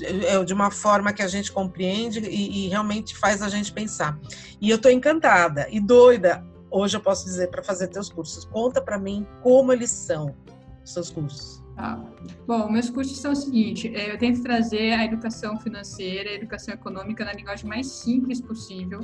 [0.01, 4.19] é, de uma forma que a gente compreende e, e realmente faz a gente pensar.
[4.60, 6.45] E eu estou encantada e doida.
[6.69, 8.43] Hoje eu posso dizer para fazer teus cursos.
[8.43, 10.36] Conta para mim como eles são,
[10.84, 11.63] seus cursos.
[11.77, 12.01] Ah,
[12.45, 16.73] bom, meus cursos são o seguinte: é, eu tento trazer a educação financeira, a educação
[16.73, 18.99] econômica na linguagem mais simples possível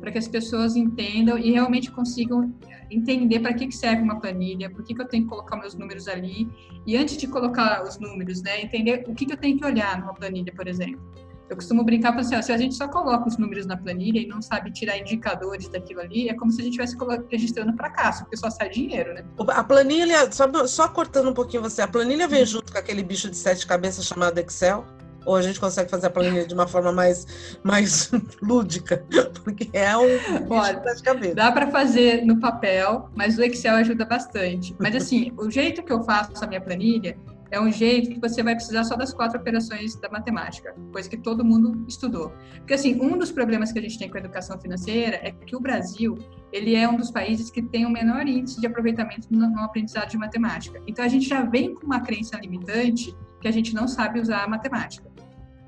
[0.00, 2.52] para que as pessoas entendam e realmente consigam
[2.90, 5.74] entender para que, que serve uma planilha, por que, que eu tenho que colocar meus
[5.74, 6.48] números ali,
[6.86, 9.98] e antes de colocar os números, né, entender o que, que eu tenho que olhar
[9.98, 11.00] numa planilha, por exemplo.
[11.48, 14.26] Eu costumo brincar assim, ó, se a gente só coloca os números na planilha e
[14.26, 16.96] não sabe tirar indicadores daquilo ali, é como se a gente estivesse
[17.30, 19.22] registrando fracasso, porque só sai dinheiro, né?
[19.48, 23.28] A planilha, só, só cortando um pouquinho você, a planilha vem junto com aquele bicho
[23.28, 24.86] de sete cabeças chamado Excel?
[25.24, 27.26] Ou a gente consegue fazer a planilha de uma forma mais,
[27.62, 28.10] mais
[28.42, 29.04] lúdica?
[29.44, 30.06] Porque é um
[30.50, 31.34] Olha, de cabeça.
[31.34, 34.74] Dá para fazer no papel, mas o Excel ajuda bastante.
[34.78, 37.16] Mas assim, o jeito que eu faço a minha planilha
[37.52, 41.18] é um jeito que você vai precisar só das quatro operações da matemática, coisa que
[41.18, 42.32] todo mundo estudou.
[42.56, 45.54] Porque, assim, um dos problemas que a gente tem com a educação financeira é que
[45.54, 46.16] o Brasil,
[46.50, 50.08] ele é um dos países que tem o menor índice de aproveitamento no, no aprendizado
[50.08, 50.80] de matemática.
[50.86, 54.44] Então, a gente já vem com uma crença limitante que a gente não sabe usar
[54.44, 55.11] a matemática.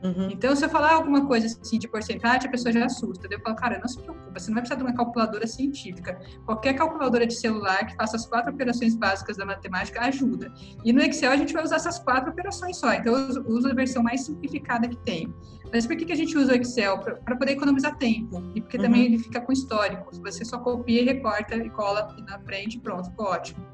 [0.05, 0.29] Uhum.
[0.31, 3.27] Então, se eu falar alguma coisa assim de porcentagem, a pessoa já assusta.
[3.31, 6.21] Eu falo, cara, não se preocupa, você não vai precisar de uma calculadora científica.
[6.45, 10.53] Qualquer calculadora de celular que faça as quatro operações básicas da matemática ajuda.
[10.85, 12.93] E no Excel a gente vai usar essas quatro operações só.
[12.93, 15.35] Então, eu uso a versão mais simplificada que tem.
[15.73, 16.99] Mas por que, que a gente usa o Excel?
[16.99, 18.43] Para poder economizar tempo.
[18.55, 18.83] E porque uhum.
[18.83, 20.11] também ele fica com histórico.
[20.21, 23.65] Você só copia, recorta e cola na frente, pronto, ficou ótimo.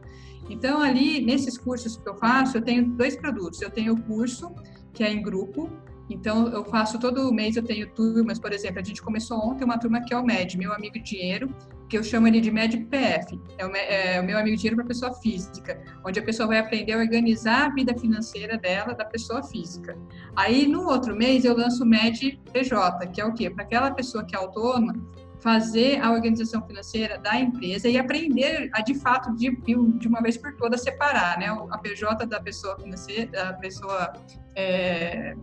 [0.49, 3.61] Então, ali, nesses cursos que eu faço, eu tenho dois produtos.
[3.61, 4.55] Eu tenho o curso,
[4.93, 5.69] que é em grupo,
[6.11, 9.79] então, eu faço todo mês, eu tenho turmas, por exemplo, a gente começou ontem uma
[9.79, 11.55] turma que é o MED, meu amigo dinheiro,
[11.89, 14.87] que eu chamo ele de MED PF, é o, é o meu amigo dinheiro para
[14.87, 19.43] pessoa física, onde a pessoa vai aprender a organizar a vida financeira dela, da pessoa
[19.43, 19.97] física.
[20.37, 23.51] Aí, no outro mês, eu lanço o MED PJ, que é o quê?
[23.51, 24.95] Para aquela pessoa que é autônoma,
[25.41, 30.37] fazer a organização financeira da empresa e aprender a, de fato, de, de uma vez
[30.37, 34.13] por todas, separar né, a PJ da pessoa financeira, da pessoa
[34.55, 35.35] é,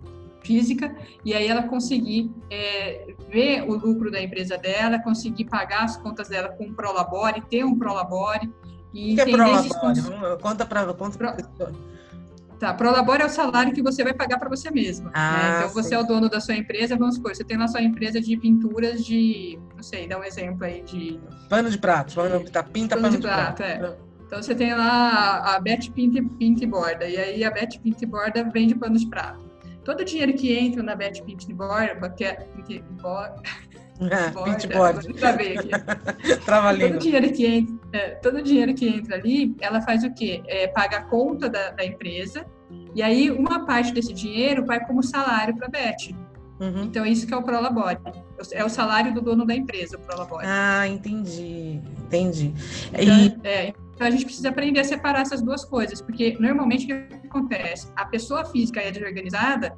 [0.47, 5.97] física, e aí ela conseguir é, ver o lucro da empresa dela, conseguir pagar as
[5.97, 8.49] contas dela com um Prolabore, ter um Prolabore.
[8.93, 9.69] E o que é Prolabore?
[9.69, 10.10] Cons...
[10.41, 11.97] Conta para conta pra Pro...
[12.57, 15.07] Tá, Prolabore é o salário que você vai pagar para você mesma.
[15.07, 15.12] Né?
[15.13, 15.57] Ah, né?
[15.60, 18.19] Então, você é o dono da sua empresa, vamos supor, você tem na sua empresa
[18.19, 21.19] de pinturas de, não sei, dá um exemplo aí de...
[21.49, 23.57] Pano de prato, pano, tá, pinta pano, pano de, de prato.
[23.57, 23.83] prato.
[23.83, 23.97] É.
[24.25, 28.03] Então, você tem lá a Beth Pinta, Pinta e Borda, e aí a Beth Pinta
[28.03, 29.46] e Borda vende pano de prato
[29.88, 33.41] todo o dinheiro que entra na Bet Pint Board, que é Pint Board,
[34.43, 35.13] Pint Board.
[36.43, 40.43] Trava todo dinheiro que entra, é, todo dinheiro que entra ali, ela faz o quê?
[40.45, 42.45] É, paga a conta da, da, empresa
[42.93, 46.13] e aí uma parte desse dinheiro vai como salário para a Bet.
[46.60, 46.84] Uhum.
[46.84, 47.97] Então isso que é o Prolabore.
[48.52, 50.45] É o salário do dono da empresa, o Prolabore.
[50.45, 52.54] Ah, entendi, entendi.
[52.93, 53.47] Então, e...
[53.47, 57.27] é, então a gente precisa aprender a separar essas duas coisas, porque normalmente o que
[57.27, 57.88] acontece?
[57.95, 59.73] A pessoa física é desorganizada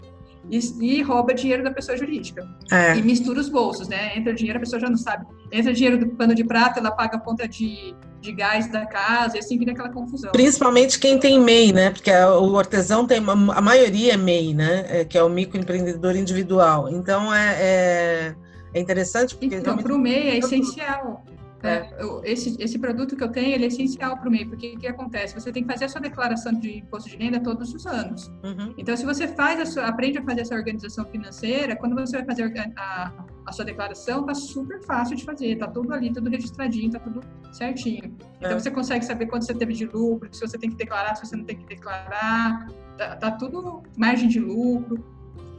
[0.52, 2.46] e, e rouba dinheiro da pessoa jurídica.
[2.70, 2.98] É.
[2.98, 4.18] E mistura os bolsos, né?
[4.18, 5.26] Entra dinheiro, a pessoa já não sabe.
[5.50, 9.38] Entra dinheiro do pano de prata, ela paga a conta de, de gás da casa,
[9.38, 10.34] e assim vira aquela confusão.
[10.34, 11.90] Principalmente quem tem MEI, né?
[11.92, 14.86] Porque o artesão tem, a maioria é MEI, né?
[14.90, 16.90] É, que é o microempreendedor individual.
[16.90, 18.36] Então é, é,
[18.74, 19.56] é interessante porque.
[19.56, 21.24] Então, para o MEI é essencial.
[21.62, 21.90] É,
[22.24, 24.88] esse, esse produto que eu tenho, ele é essencial para o MEI, porque o que
[24.88, 25.34] acontece?
[25.34, 28.28] Você tem que fazer a sua declaração de imposto de renda todos os anos.
[28.44, 28.74] Uhum.
[28.78, 32.26] Então, se você faz a sua, aprende a fazer essa organização financeira, quando você vai
[32.26, 33.14] fazer a,
[33.46, 37.22] a sua declaração, tá super fácil de fazer, tá tudo ali, tudo registradinho, tá tudo
[37.52, 38.16] certinho.
[38.38, 38.60] Então, é.
[38.60, 41.36] você consegue saber quanto você teve de lucro, se você tem que declarar, se você
[41.36, 42.68] não tem que declarar,
[42.98, 45.04] tá, tá tudo margem de lucro.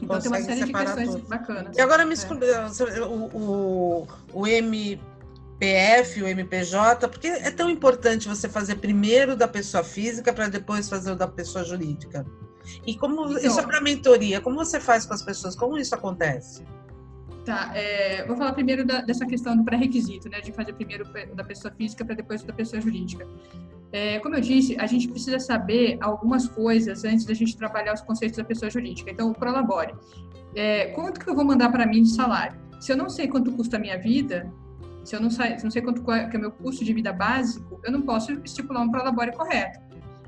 [0.03, 1.29] Então, Consegue tem uma série de questões tudo.
[1.29, 1.77] bacanas.
[1.77, 3.01] E agora me é.
[3.03, 4.99] o, o, o M
[5.61, 10.89] PF, o MPJ, porque é tão importante você fazer primeiro da pessoa física para depois
[10.89, 12.25] fazer o da pessoa jurídica?
[12.87, 14.41] E como então, isso é para mentoria?
[14.41, 15.55] Como você faz com as pessoas?
[15.55, 16.65] Como isso acontece?
[17.45, 21.45] Tá, é, vou falar primeiro da, dessa questão do pré-requisito, né, de fazer primeiro da
[21.45, 23.27] pessoa física para depois da pessoa jurídica.
[23.93, 28.01] É, como eu disse, a gente precisa saber algumas coisas antes da gente trabalhar os
[28.01, 29.11] conceitos da pessoa jurídica.
[29.11, 29.95] Então, o Prolabore.
[30.55, 32.59] É, quanto que eu vou mandar para mim de salário?
[32.81, 34.51] Se eu não sei quanto custa a minha vida,
[35.05, 36.93] se eu não, sei, se não sei quanto é, que é o meu custo de
[36.93, 39.81] vida básico, eu não posso estipular um prolabore correto.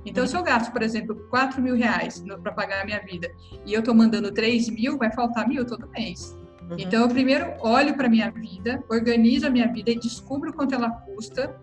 [0.04, 3.30] Então, se eu gasto, por exemplo, 4 mil reais para pagar a minha vida
[3.64, 6.36] e eu estou mandando 3 mil, vai faltar mil todo mês.
[6.62, 6.76] Uhum.
[6.78, 10.74] Então, eu primeiro olho para a minha vida, organizo a minha vida e descubro quanto
[10.74, 11.54] ela custa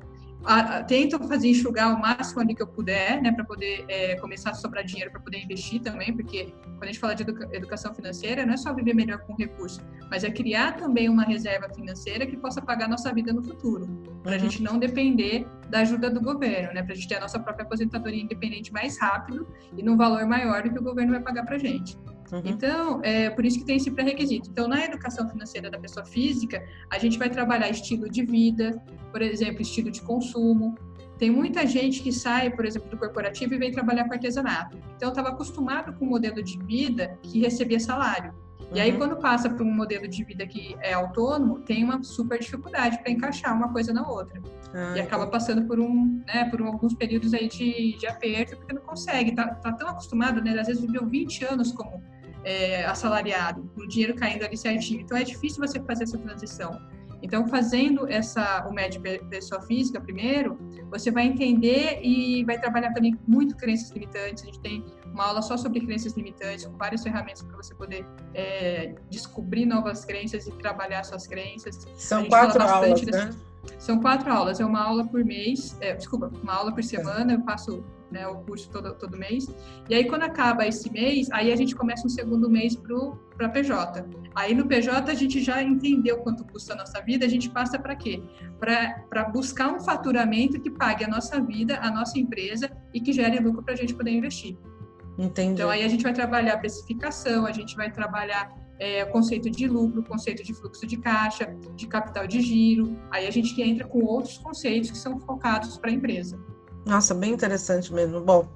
[0.43, 4.15] a, a, tento fazer enxugar o máximo ali que eu puder, né, para poder é,
[4.15, 7.49] começar a sobrar dinheiro para poder investir também, porque quando a gente fala de educa
[7.52, 11.67] educação financeira, não é só viver melhor com recurso, mas é criar também uma reserva
[11.73, 13.88] financeira que possa pagar a nossa vida no futuro,
[14.23, 14.41] para a uhum.
[14.41, 17.65] gente não depender da ajuda do governo, né, para a gente ter a nossa própria
[17.65, 19.47] aposentadoria independente mais rápido
[19.78, 21.97] e num valor maior do que o governo vai pagar para a gente.
[22.31, 22.41] Uhum.
[22.45, 24.49] Então, é por isso que tem esse pré-requisito.
[24.49, 29.21] Então, na educação financeira da pessoa física, a gente vai trabalhar estilo de vida, por
[29.21, 30.75] exemplo, estilo de consumo.
[31.17, 34.77] Tem muita gente que sai, por exemplo, do corporativo e vem trabalhar com artesanato.
[34.95, 38.33] Então, estava acostumado com um modelo de vida que recebia salário.
[38.71, 38.81] E uhum.
[38.81, 42.99] aí, quando passa para um modelo de vida que é autônomo, tem uma super dificuldade
[43.01, 44.39] para encaixar uma coisa na outra.
[44.71, 48.73] Ah, e acaba passando por um, né, por alguns períodos aí de, de aperto, porque
[48.73, 49.31] não consegue.
[49.31, 50.51] Tá, tá tão acostumado, né?
[50.59, 52.03] Às vezes viveu 20 anos como
[52.43, 55.02] é, assalariado, o dinheiro caindo ali certinho.
[55.02, 56.80] Então é difícil você fazer essa transição.
[57.21, 58.99] Então, fazendo essa o MED
[59.30, 60.58] pessoa física primeiro,
[60.89, 64.43] você vai entender e vai trabalhar também muito crenças limitantes.
[64.43, 68.06] A gente tem uma aula só sobre crenças limitantes, com várias ferramentas para você poder
[68.34, 71.88] é, descobrir novas crenças e trabalhar suas crenças.
[71.95, 73.32] São quatro aulas, né?
[73.78, 77.41] São quatro aulas, é uma aula por mês, é, desculpa, uma aula por semana, eu
[77.43, 79.48] faço né, o curso todo, todo mês.
[79.89, 84.06] E aí, quando acaba esse mês, aí a gente começa um segundo mês para PJ.
[84.36, 87.80] Aí no PJ a gente já entendeu quanto custa a nossa vida, a gente passa
[87.80, 88.22] para quê?
[88.60, 93.39] Para buscar um faturamento que pague a nossa vida, a nossa empresa e que gere
[93.39, 94.58] lucro para a gente poder investir.
[95.17, 95.54] Entendi.
[95.54, 100.02] Então aí a gente vai trabalhar precificação, a gente vai trabalhar é, conceito de lucro,
[100.02, 102.98] conceito de fluxo de caixa, de capital de giro.
[103.12, 106.39] Aí a gente entra com outros conceitos que são focados para a empresa.
[106.89, 108.19] Nossa, bem interessante mesmo.
[108.19, 108.47] Bom,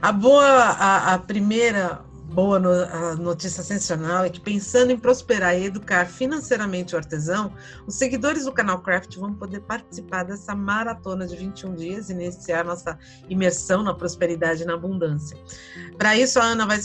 [0.00, 2.00] a boa, a, a primeira
[2.32, 7.52] boa no, notícia sensacional é que, pensando em prosperar e educar financeiramente o artesão,
[7.86, 12.64] os seguidores do canal Craft vão poder participar dessa maratona de 21 dias e iniciar
[12.64, 15.36] nossa imersão na prosperidade e na abundância.
[15.98, 16.78] Para isso, a Ana vai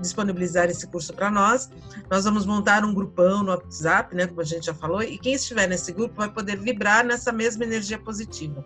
[0.00, 1.70] disponibilizar esse curso para nós.
[2.10, 5.34] Nós vamos montar um grupão no WhatsApp, né, como a gente já falou, e quem
[5.34, 8.64] estiver nesse grupo vai poder vibrar nessa mesma energia positiva.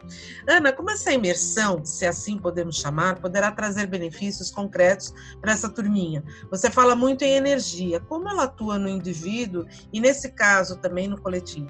[0.49, 6.19] Ana, como essa imersão, se assim podemos chamar, poderá trazer benefícios concretos para essa turminha?
[6.50, 8.00] Você fala muito em energia.
[8.00, 11.68] Como ela atua no indivíduo e, nesse caso, também no coletivo?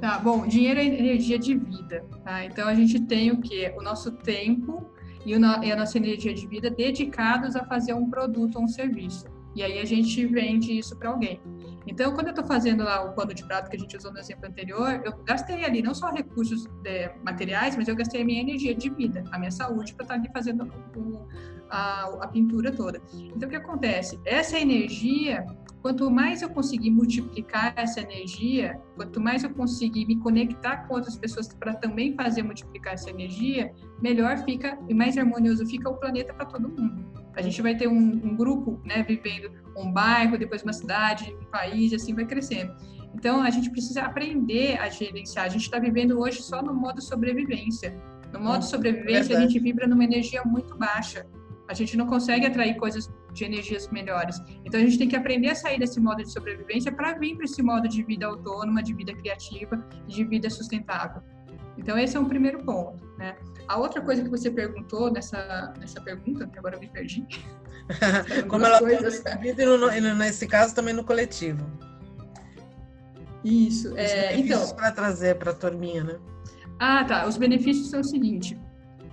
[0.00, 2.44] Tá, bom, dinheiro é energia de vida, tá?
[2.44, 3.72] Então a gente tem o que?
[3.76, 4.88] O nosso tempo
[5.26, 9.26] e, a nossa energia de vida dedicados a fazer um produto ou um serviço.
[9.58, 11.40] E aí a gente vende isso para alguém.
[11.84, 14.18] Então, quando eu estou fazendo lá o pano de prato que a gente usou no
[14.20, 18.40] exemplo anterior, eu gastei ali não só recursos é, materiais, mas eu gastei a minha
[18.40, 21.26] energia de vida, a minha saúde para estar tá ali fazendo o,
[21.68, 23.02] a, a pintura toda.
[23.34, 24.20] Então, o que acontece?
[24.24, 25.44] Essa energia,
[25.82, 31.16] quanto mais eu conseguir multiplicar essa energia, quanto mais eu conseguir me conectar com outras
[31.16, 36.32] pessoas para também fazer multiplicar essa energia, melhor fica e mais harmonioso fica o planeta
[36.32, 37.18] para todo mundo.
[37.38, 41.44] A gente vai ter um, um, grupo, né, vivendo um bairro, depois uma cidade, um
[41.44, 42.74] país, assim vai crescendo.
[43.14, 45.46] Então, a gente precisa aprender a gerenciar.
[45.46, 47.96] A gente está vivendo hoje só no modo sobrevivência.
[48.32, 51.24] No modo sobrevivência, a gente vibra numa energia muito baixa.
[51.68, 54.42] A gente não consegue atrair coisas de energias melhores.
[54.64, 57.44] Então a gente tem que aprender a sair desse modo de sobrevivência para vir para
[57.44, 61.22] esse modo de vida autônoma, de vida criativa, de vida sustentável.
[61.76, 63.36] Então esse é um primeiro ponto, né?
[63.68, 67.26] A outra coisa que você perguntou nessa nessa pergunta, que agora eu me perdi.
[68.48, 69.22] Como ela coisas.
[69.42, 71.64] e no, nesse caso também no coletivo.
[73.44, 73.96] Isso.
[73.96, 74.74] É, então.
[74.74, 76.18] para trazer para a turminha, né?
[76.78, 77.26] Ah, tá.
[77.26, 78.58] Os benefícios são o seguinte.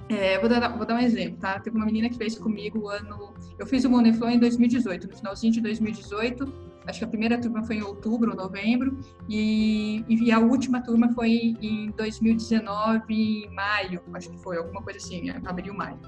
[0.08, 1.60] É, vou, dar, vou dar um exemplo, tá?
[1.60, 3.34] Teve uma menina que fez comigo o ano.
[3.58, 6.75] Eu fiz o Moneyflow em 2018, no finalzinho de 2018.
[6.88, 11.12] Acho que a primeira turma foi em outubro ou novembro, e, e a última turma
[11.14, 16.00] foi em 2019, em maio, acho que foi, alguma coisa assim, é, abril, maio.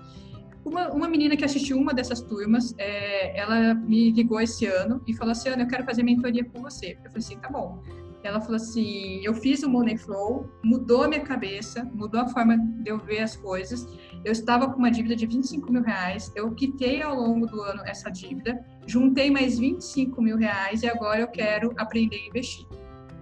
[0.67, 5.13] Uma, uma menina que assistiu uma dessas turmas, é, ela me ligou esse ano e
[5.13, 6.97] falou assim: Ana, eu quero fazer mentoria com você.
[7.05, 7.81] Eu falei assim: tá bom.
[8.21, 12.57] Ela falou assim: eu fiz o Money Flow, mudou a minha cabeça, mudou a forma
[12.57, 13.87] de eu ver as coisas.
[14.27, 17.81] Eu estava com uma dívida de 25 mil reais, eu quitei ao longo do ano
[17.85, 22.67] essa dívida, juntei mais 25 mil reais e agora eu quero aprender a investir.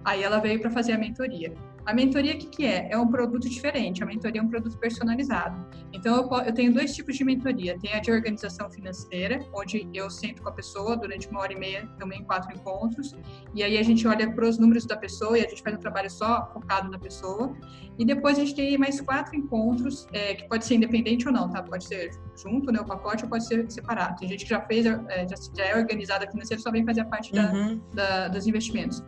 [0.04, 1.54] Aí ela veio para fazer a mentoria.
[1.86, 2.88] A mentoria, o que, que é?
[2.90, 4.02] É um produto diferente.
[4.02, 5.56] A mentoria é um produto personalizado.
[5.92, 7.78] Então, eu, eu, tenho dois tipos de mentoria.
[7.78, 11.56] Tem a de organização financeira, onde eu sento com a pessoa durante uma hora e
[11.56, 13.14] meia, também quatro encontros.
[13.54, 15.78] E aí a gente olha para os números da pessoa e a gente faz um
[15.78, 17.56] trabalho só focado na pessoa.
[17.96, 21.48] E depois a gente tem mais quatro encontros, é, que pode ser independente ou não,
[21.48, 21.62] tá?
[21.62, 22.10] Pode ser
[22.42, 24.16] junto, né, o pacote, ou pode ser separado.
[24.18, 27.06] Tem gente que já fez, é, já, já é organizada financeira, só vem fazer a
[27.06, 27.80] parte uhum.
[27.94, 29.02] da, da, dos investimentos.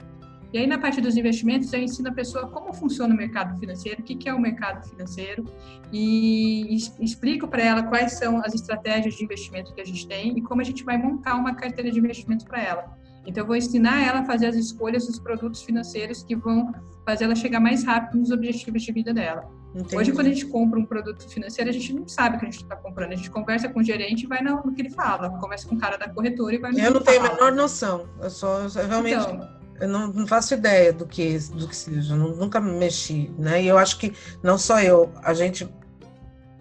[0.52, 4.00] E aí, na parte dos investimentos, eu ensino a pessoa como funciona o mercado financeiro,
[4.00, 5.44] o que é o mercado financeiro,
[5.92, 10.42] e explico para ela quais são as estratégias de investimento que a gente tem e
[10.42, 12.98] como a gente vai montar uma carteira de investimentos para ela.
[13.26, 16.72] Então, eu vou ensinar ela a fazer as escolhas dos produtos financeiros que vão
[17.04, 19.44] fazer ela chegar mais rápido nos objetivos de vida dela.
[19.74, 19.96] Entendi.
[19.98, 22.50] Hoje, quando a gente compra um produto financeiro, a gente não sabe o que a
[22.50, 23.12] gente está comprando.
[23.12, 25.28] A gente conversa com o gerente e vai no, que ele fala.
[25.38, 28.08] Conversa com o cara da corretora e vai no Eu não tenho a menor noção.
[28.22, 29.14] Eu sou eu realmente.
[29.14, 33.62] Então, eu não, não, faço ideia do que do que seja, nunca mexi, né?
[33.62, 34.12] E eu acho que
[34.42, 35.68] não só eu, a gente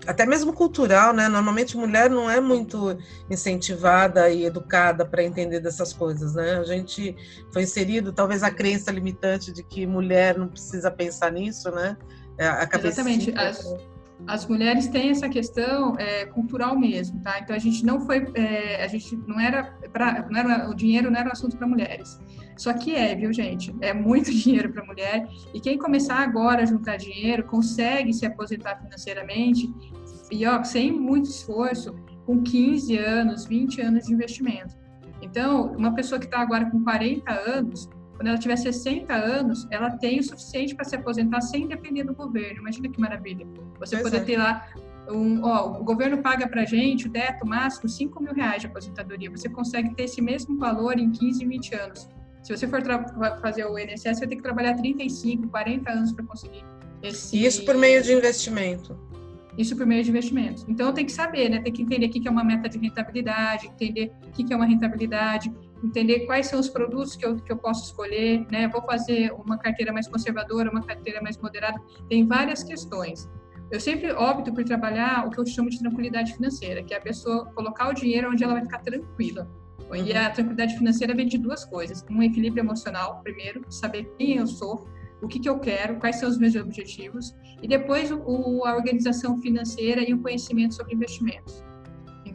[0.05, 1.27] até mesmo cultural, né?
[1.27, 2.97] Normalmente mulher não é muito
[3.29, 6.57] incentivada e educada para entender dessas coisas, né?
[6.57, 7.15] A gente
[7.51, 11.97] foi inserido talvez a crença limitante de que mulher não precisa pensar nisso, né?
[12.39, 13.33] A Exatamente.
[13.37, 13.75] As,
[14.25, 17.39] as mulheres têm essa questão é, cultural mesmo, tá?
[17.39, 21.11] Então a gente não foi, é, a gente não era para, não era o dinheiro
[21.11, 22.19] não era um assunto para mulheres.
[22.57, 23.75] Só que é, viu, gente?
[23.81, 28.77] É muito dinheiro para mulher e quem começar agora a juntar dinheiro consegue se aposentar
[28.77, 29.71] financeiramente
[30.31, 31.93] e ó, sem muito esforço,
[32.25, 34.75] com 15 anos, 20 anos de investimento.
[35.21, 39.91] Então, uma pessoa que está agora com 40 anos, quando ela tiver 60 anos, ela
[39.91, 42.61] tem o suficiente para se aposentar sem depender do governo.
[42.61, 43.45] Imagina que maravilha.
[43.79, 44.25] Você pois poder é.
[44.25, 44.67] ter lá
[45.07, 49.29] um, ó, o governo paga para gente o teto máximo 5 mil reais de aposentadoria.
[49.29, 52.09] Você consegue ter esse mesmo valor em 15, 20 anos.
[52.41, 52.81] Se você for
[53.39, 56.65] fazer o INSS, você vai ter que trabalhar 35, 40 anos para conseguir
[57.03, 57.45] esse.
[57.45, 58.97] Isso por meio de investimento.
[59.57, 60.65] Isso por meio de investimentos.
[60.67, 61.59] Então, tem que saber, né?
[61.59, 64.65] Tem que entender o que é uma meta de rentabilidade, entender o que é uma
[64.65, 65.51] rentabilidade,
[65.83, 68.67] entender quais são os produtos que eu, que eu posso escolher, né?
[68.67, 71.79] Vou fazer uma carteira mais conservadora, uma carteira mais moderada.
[72.09, 73.29] Tem várias questões.
[73.69, 77.01] Eu sempre opto por trabalhar o que eu chamo de tranquilidade financeira, que é a
[77.01, 79.47] pessoa colocar o dinheiro onde ela vai ficar tranquila.
[79.93, 84.47] E a tranquilidade financeira vem de duas coisas: um equilíbrio emocional, primeiro, saber quem eu
[84.47, 84.87] sou,
[85.21, 89.37] o que, que eu quero, quais são os meus objetivos, e depois o, a organização
[89.41, 91.63] financeira e o conhecimento sobre investimentos.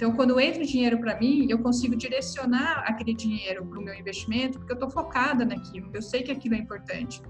[0.02, 4.58] Então, quando entra dinheiro para mim, eu consigo direcionar aquele dinheiro para o meu investimento,
[4.58, 7.22] porque eu estou focada naquilo, eu sei que aquilo é importante.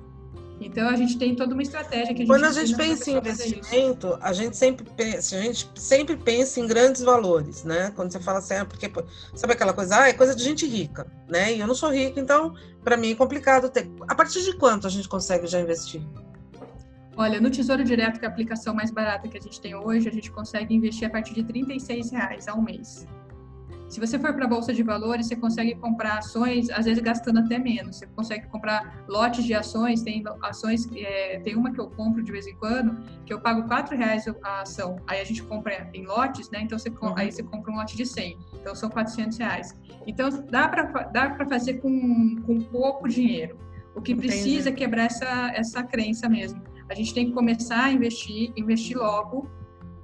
[0.59, 3.17] Então a gente tem toda uma estratégia que a gente Quando a gente pensa em
[3.19, 7.93] investimento, a gente sempre pensa, a gente sempre pensa em grandes valores, né?
[7.95, 8.91] Quando você fala assim, ah, porque
[9.35, 11.53] sabe aquela coisa, ah, é coisa de gente rica, né?
[11.53, 13.91] E eu não sou rica, então para mim é complicado ter.
[14.09, 16.01] A partir de quanto a gente consegue já investir?
[17.17, 20.09] Olha, no Tesouro Direto, que é a aplicação mais barata que a gente tem hoje,
[20.09, 21.77] a gente consegue investir a partir de R$
[22.11, 23.07] reais ao mês.
[23.93, 27.41] Se você for para a bolsa de valores, você consegue comprar ações, às vezes gastando
[27.41, 27.97] até menos.
[27.97, 30.01] Você consegue comprar lotes de ações.
[30.01, 32.97] Tem ações, é, tem uma que eu compro de vez em quando,
[33.27, 34.97] que eu pago quatro reais a ação.
[35.07, 36.63] Aí a gente compra em lotes, né?
[36.63, 37.13] Então você, uhum.
[37.19, 38.39] aí você compra um lote de 100.
[38.55, 39.79] Então são 400 reais.
[40.07, 43.59] Então dá para dá para fazer com, com pouco dinheiro.
[43.95, 44.29] O que Entendi.
[44.29, 46.63] precisa é quebrar essa, essa crença mesmo.
[46.93, 49.51] A gente tem que começar a investir, investir logo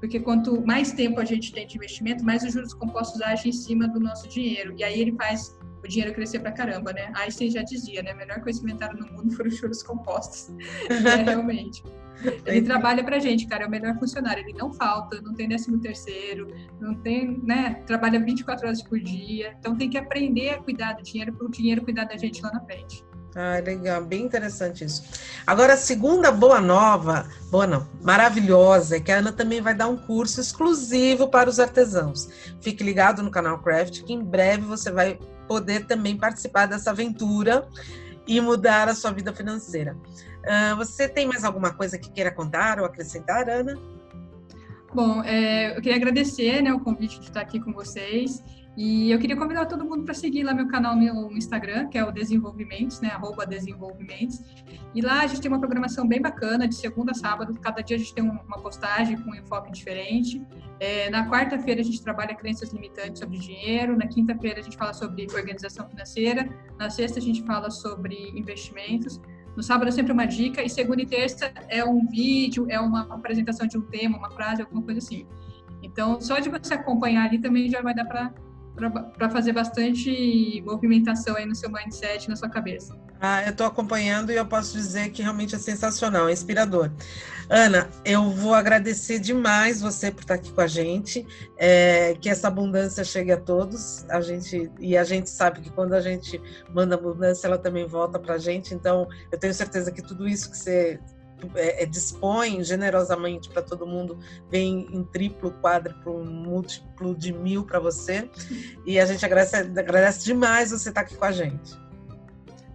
[0.00, 3.52] porque quanto mais tempo a gente tem de investimento, mais os juros compostos agem em
[3.52, 4.74] cima do nosso dinheiro.
[4.76, 7.10] E aí ele faz o dinheiro crescer pra caramba, né?
[7.14, 8.12] Einstein já dizia, né?
[8.12, 10.50] O melhor coisa inventaram no mundo foram os juros compostos.
[10.88, 11.82] é, realmente.
[12.46, 14.42] Ele trabalha pra gente, cara, é o melhor funcionário.
[14.42, 16.48] Ele não falta, não tem décimo terceiro,
[16.80, 17.82] não tem, né?
[17.86, 19.56] Trabalha 24 horas por dia.
[19.58, 22.52] Então tem que aprender a cuidar do dinheiro para o dinheiro cuidar da gente lá
[22.52, 23.04] na frente.
[23.34, 25.04] Ah, legal, bem interessante isso.
[25.46, 29.86] Agora, a segunda boa nova, boa não, maravilhosa, é que a Ana também vai dar
[29.86, 32.28] um curso exclusivo para os artesãos.
[32.60, 37.68] Fique ligado no canal Craft, que em breve você vai poder também participar dessa aventura
[38.26, 39.96] e mudar a sua vida financeira.
[40.44, 43.78] Uh, você tem mais alguma coisa que queira contar ou acrescentar, Ana?
[44.94, 48.42] Bom, é, eu queria agradecer né, o convite de estar aqui com vocês
[48.80, 52.04] e eu queria convidar todo mundo para seguir lá meu canal no Instagram, que é
[52.04, 53.08] o Desenvolvimentos, né?
[53.08, 54.40] Arroba Desenvolvimentos.
[54.94, 57.58] E lá a gente tem uma programação bem bacana, de segunda a sábado.
[57.60, 60.40] Cada dia a gente tem uma postagem com um enfoque diferente.
[60.78, 63.96] É, na quarta-feira a gente trabalha crenças limitantes sobre dinheiro.
[63.96, 66.48] Na quinta-feira a gente fala sobre organização financeira.
[66.78, 69.20] Na sexta a gente fala sobre investimentos.
[69.58, 70.62] No sábado é sempre uma dica.
[70.62, 74.62] E segunda e terça é um vídeo, é uma apresentação de um tema, uma frase,
[74.62, 75.26] alguma coisa assim.
[75.82, 78.32] Então, só de você acompanhar ali também já vai dar para
[79.18, 82.96] para fazer bastante movimentação aí no seu mindset, na sua cabeça.
[83.20, 86.88] Ah, eu estou acompanhando e eu posso dizer que realmente é sensacional, é inspirador.
[87.50, 91.26] Ana, eu vou agradecer demais você por estar aqui com a gente,
[91.56, 94.04] é, que essa abundância chegue a todos.
[94.10, 96.40] A gente e a gente sabe que quando a gente
[96.74, 98.74] manda abundância, ela também volta para a gente.
[98.74, 101.00] Então, eu tenho certeza que tudo isso que você
[101.54, 104.18] é, é, dispõe generosamente para todo mundo,
[104.50, 108.28] vem em triplo, quádruplo, múltiplo de mil para você.
[108.84, 111.78] E a gente agradece, agradece demais você estar aqui com a gente.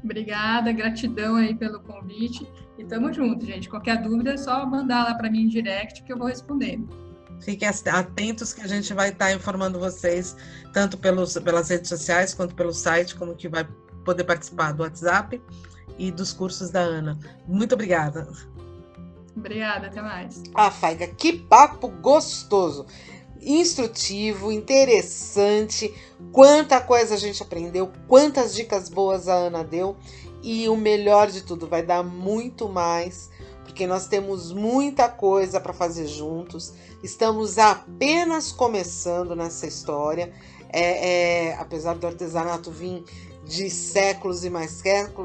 [0.03, 2.47] Obrigada, gratidão aí pelo convite.
[2.83, 3.69] E tamo junto, gente.
[3.69, 6.89] Qualquer dúvida é só mandar lá para mim em direct que eu vou respondendo.
[7.39, 10.35] Fiquem atentos que a gente vai estar tá informando vocês,
[10.73, 13.65] tanto pelos, pelas redes sociais quanto pelo site, como que vai
[14.03, 15.41] poder participar do WhatsApp
[15.97, 17.17] e dos cursos da Ana.
[17.47, 18.27] Muito obrigada.
[19.35, 20.43] Obrigada, até mais.
[20.53, 22.85] Ah, Faiga, que papo gostoso,
[23.41, 25.93] instrutivo, interessante.
[26.33, 29.97] Quanta coisa a gente aprendeu, quantas dicas boas a Ana deu.
[30.43, 33.29] E o melhor de tudo, vai dar muito mais,
[33.63, 36.73] porque nós temos muita coisa para fazer juntos.
[37.01, 40.33] Estamos apenas começando nessa história.
[40.69, 43.05] É, é, apesar do artesanato vir
[43.45, 44.81] de séculos e mais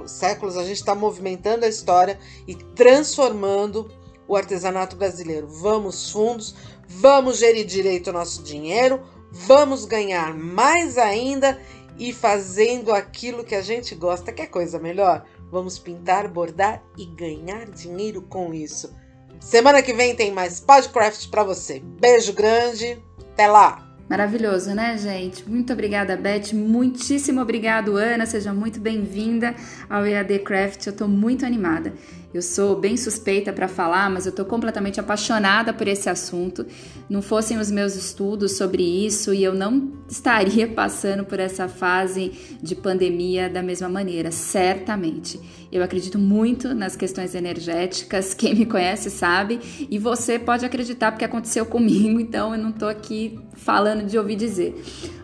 [0.06, 3.90] séculos, a gente está movimentando a história e transformando
[4.26, 5.48] o artesanato brasileiro.
[5.48, 6.54] Vamos fundos,
[6.86, 9.00] vamos gerir direito o nosso dinheiro,
[9.30, 11.58] vamos ganhar mais ainda
[11.98, 14.32] e fazendo aquilo que a gente gosta.
[14.32, 15.24] Quer coisa melhor?
[15.50, 18.94] Vamos pintar, bordar e ganhar dinheiro com isso.
[19.40, 21.80] Semana que vem tem mais Podcraft para você.
[22.00, 23.88] Beijo grande, até lá!
[24.08, 25.46] Maravilhoso, né, gente?
[25.46, 26.54] Muito obrigada, Beth.
[26.54, 28.24] Muitíssimo obrigado, Ana.
[28.24, 29.54] Seja muito bem-vinda
[29.88, 30.86] ao EAD Craft.
[30.86, 31.92] Eu estou muito animada.
[32.32, 36.66] Eu sou bem suspeita para falar, mas eu estou completamente apaixonada por esse assunto.
[37.08, 42.58] Não fossem os meus estudos sobre isso e eu não estaria passando por essa fase
[42.62, 45.40] de pandemia da mesma maneira, certamente.
[45.72, 49.60] Eu acredito muito nas questões energéticas, quem me conhece sabe,
[49.90, 54.36] e você pode acreditar porque aconteceu comigo, então eu não estou aqui falando de ouvir
[54.36, 54.74] dizer.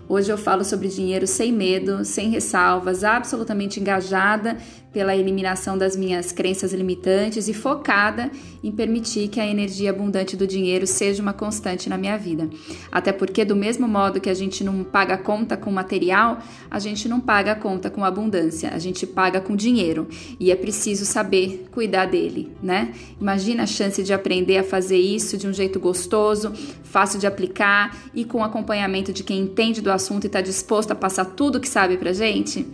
[0.07, 4.59] Hoje eu falo sobre dinheiro sem medo, sem ressalvas, absolutamente engajada
[4.95, 8.31] pela eliminação das minhas crenças limitantes e focada
[8.63, 12.49] em permitir que a energia abundante do dinheiro seja uma constante na minha vida.
[12.93, 16.39] Até porque, do mesmo modo que a gente não paga conta com material,
[16.71, 20.07] a gente não paga conta com abundância, a gente paga com dinheiro
[20.39, 22.93] e é preciso saber cuidar dele, né?
[23.21, 26.53] Imagina a chance de aprender a fazer isso de um jeito gostoso,
[26.85, 30.95] fácil de aplicar e com acompanhamento de quem entende do assunto e está disposto a
[30.95, 32.67] passar tudo que sabe pra gente.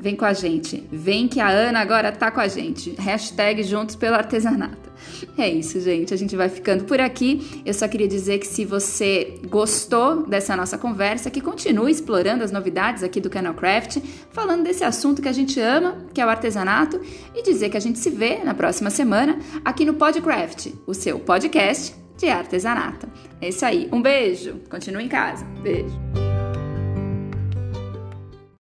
[0.00, 0.88] Vem com a gente.
[0.90, 2.94] Vem que a Ana agora tá com a gente.
[2.98, 4.90] Hashtag juntos pelo artesanato.
[5.36, 6.14] É isso, gente.
[6.14, 7.62] A gente vai ficando por aqui.
[7.66, 12.50] Eu só queria dizer que se você gostou dessa nossa conversa, que continue explorando as
[12.50, 13.98] novidades aqui do Canal Craft,
[14.30, 16.98] falando desse assunto que a gente ama, que é o artesanato,
[17.34, 21.18] e dizer que a gente se vê na próxima semana aqui no Podcraft, o seu
[21.18, 23.06] podcast de artesanato.
[23.40, 23.88] É isso aí.
[23.92, 24.60] Um beijo.
[24.70, 25.44] Continue em casa.
[25.62, 26.29] Beijo.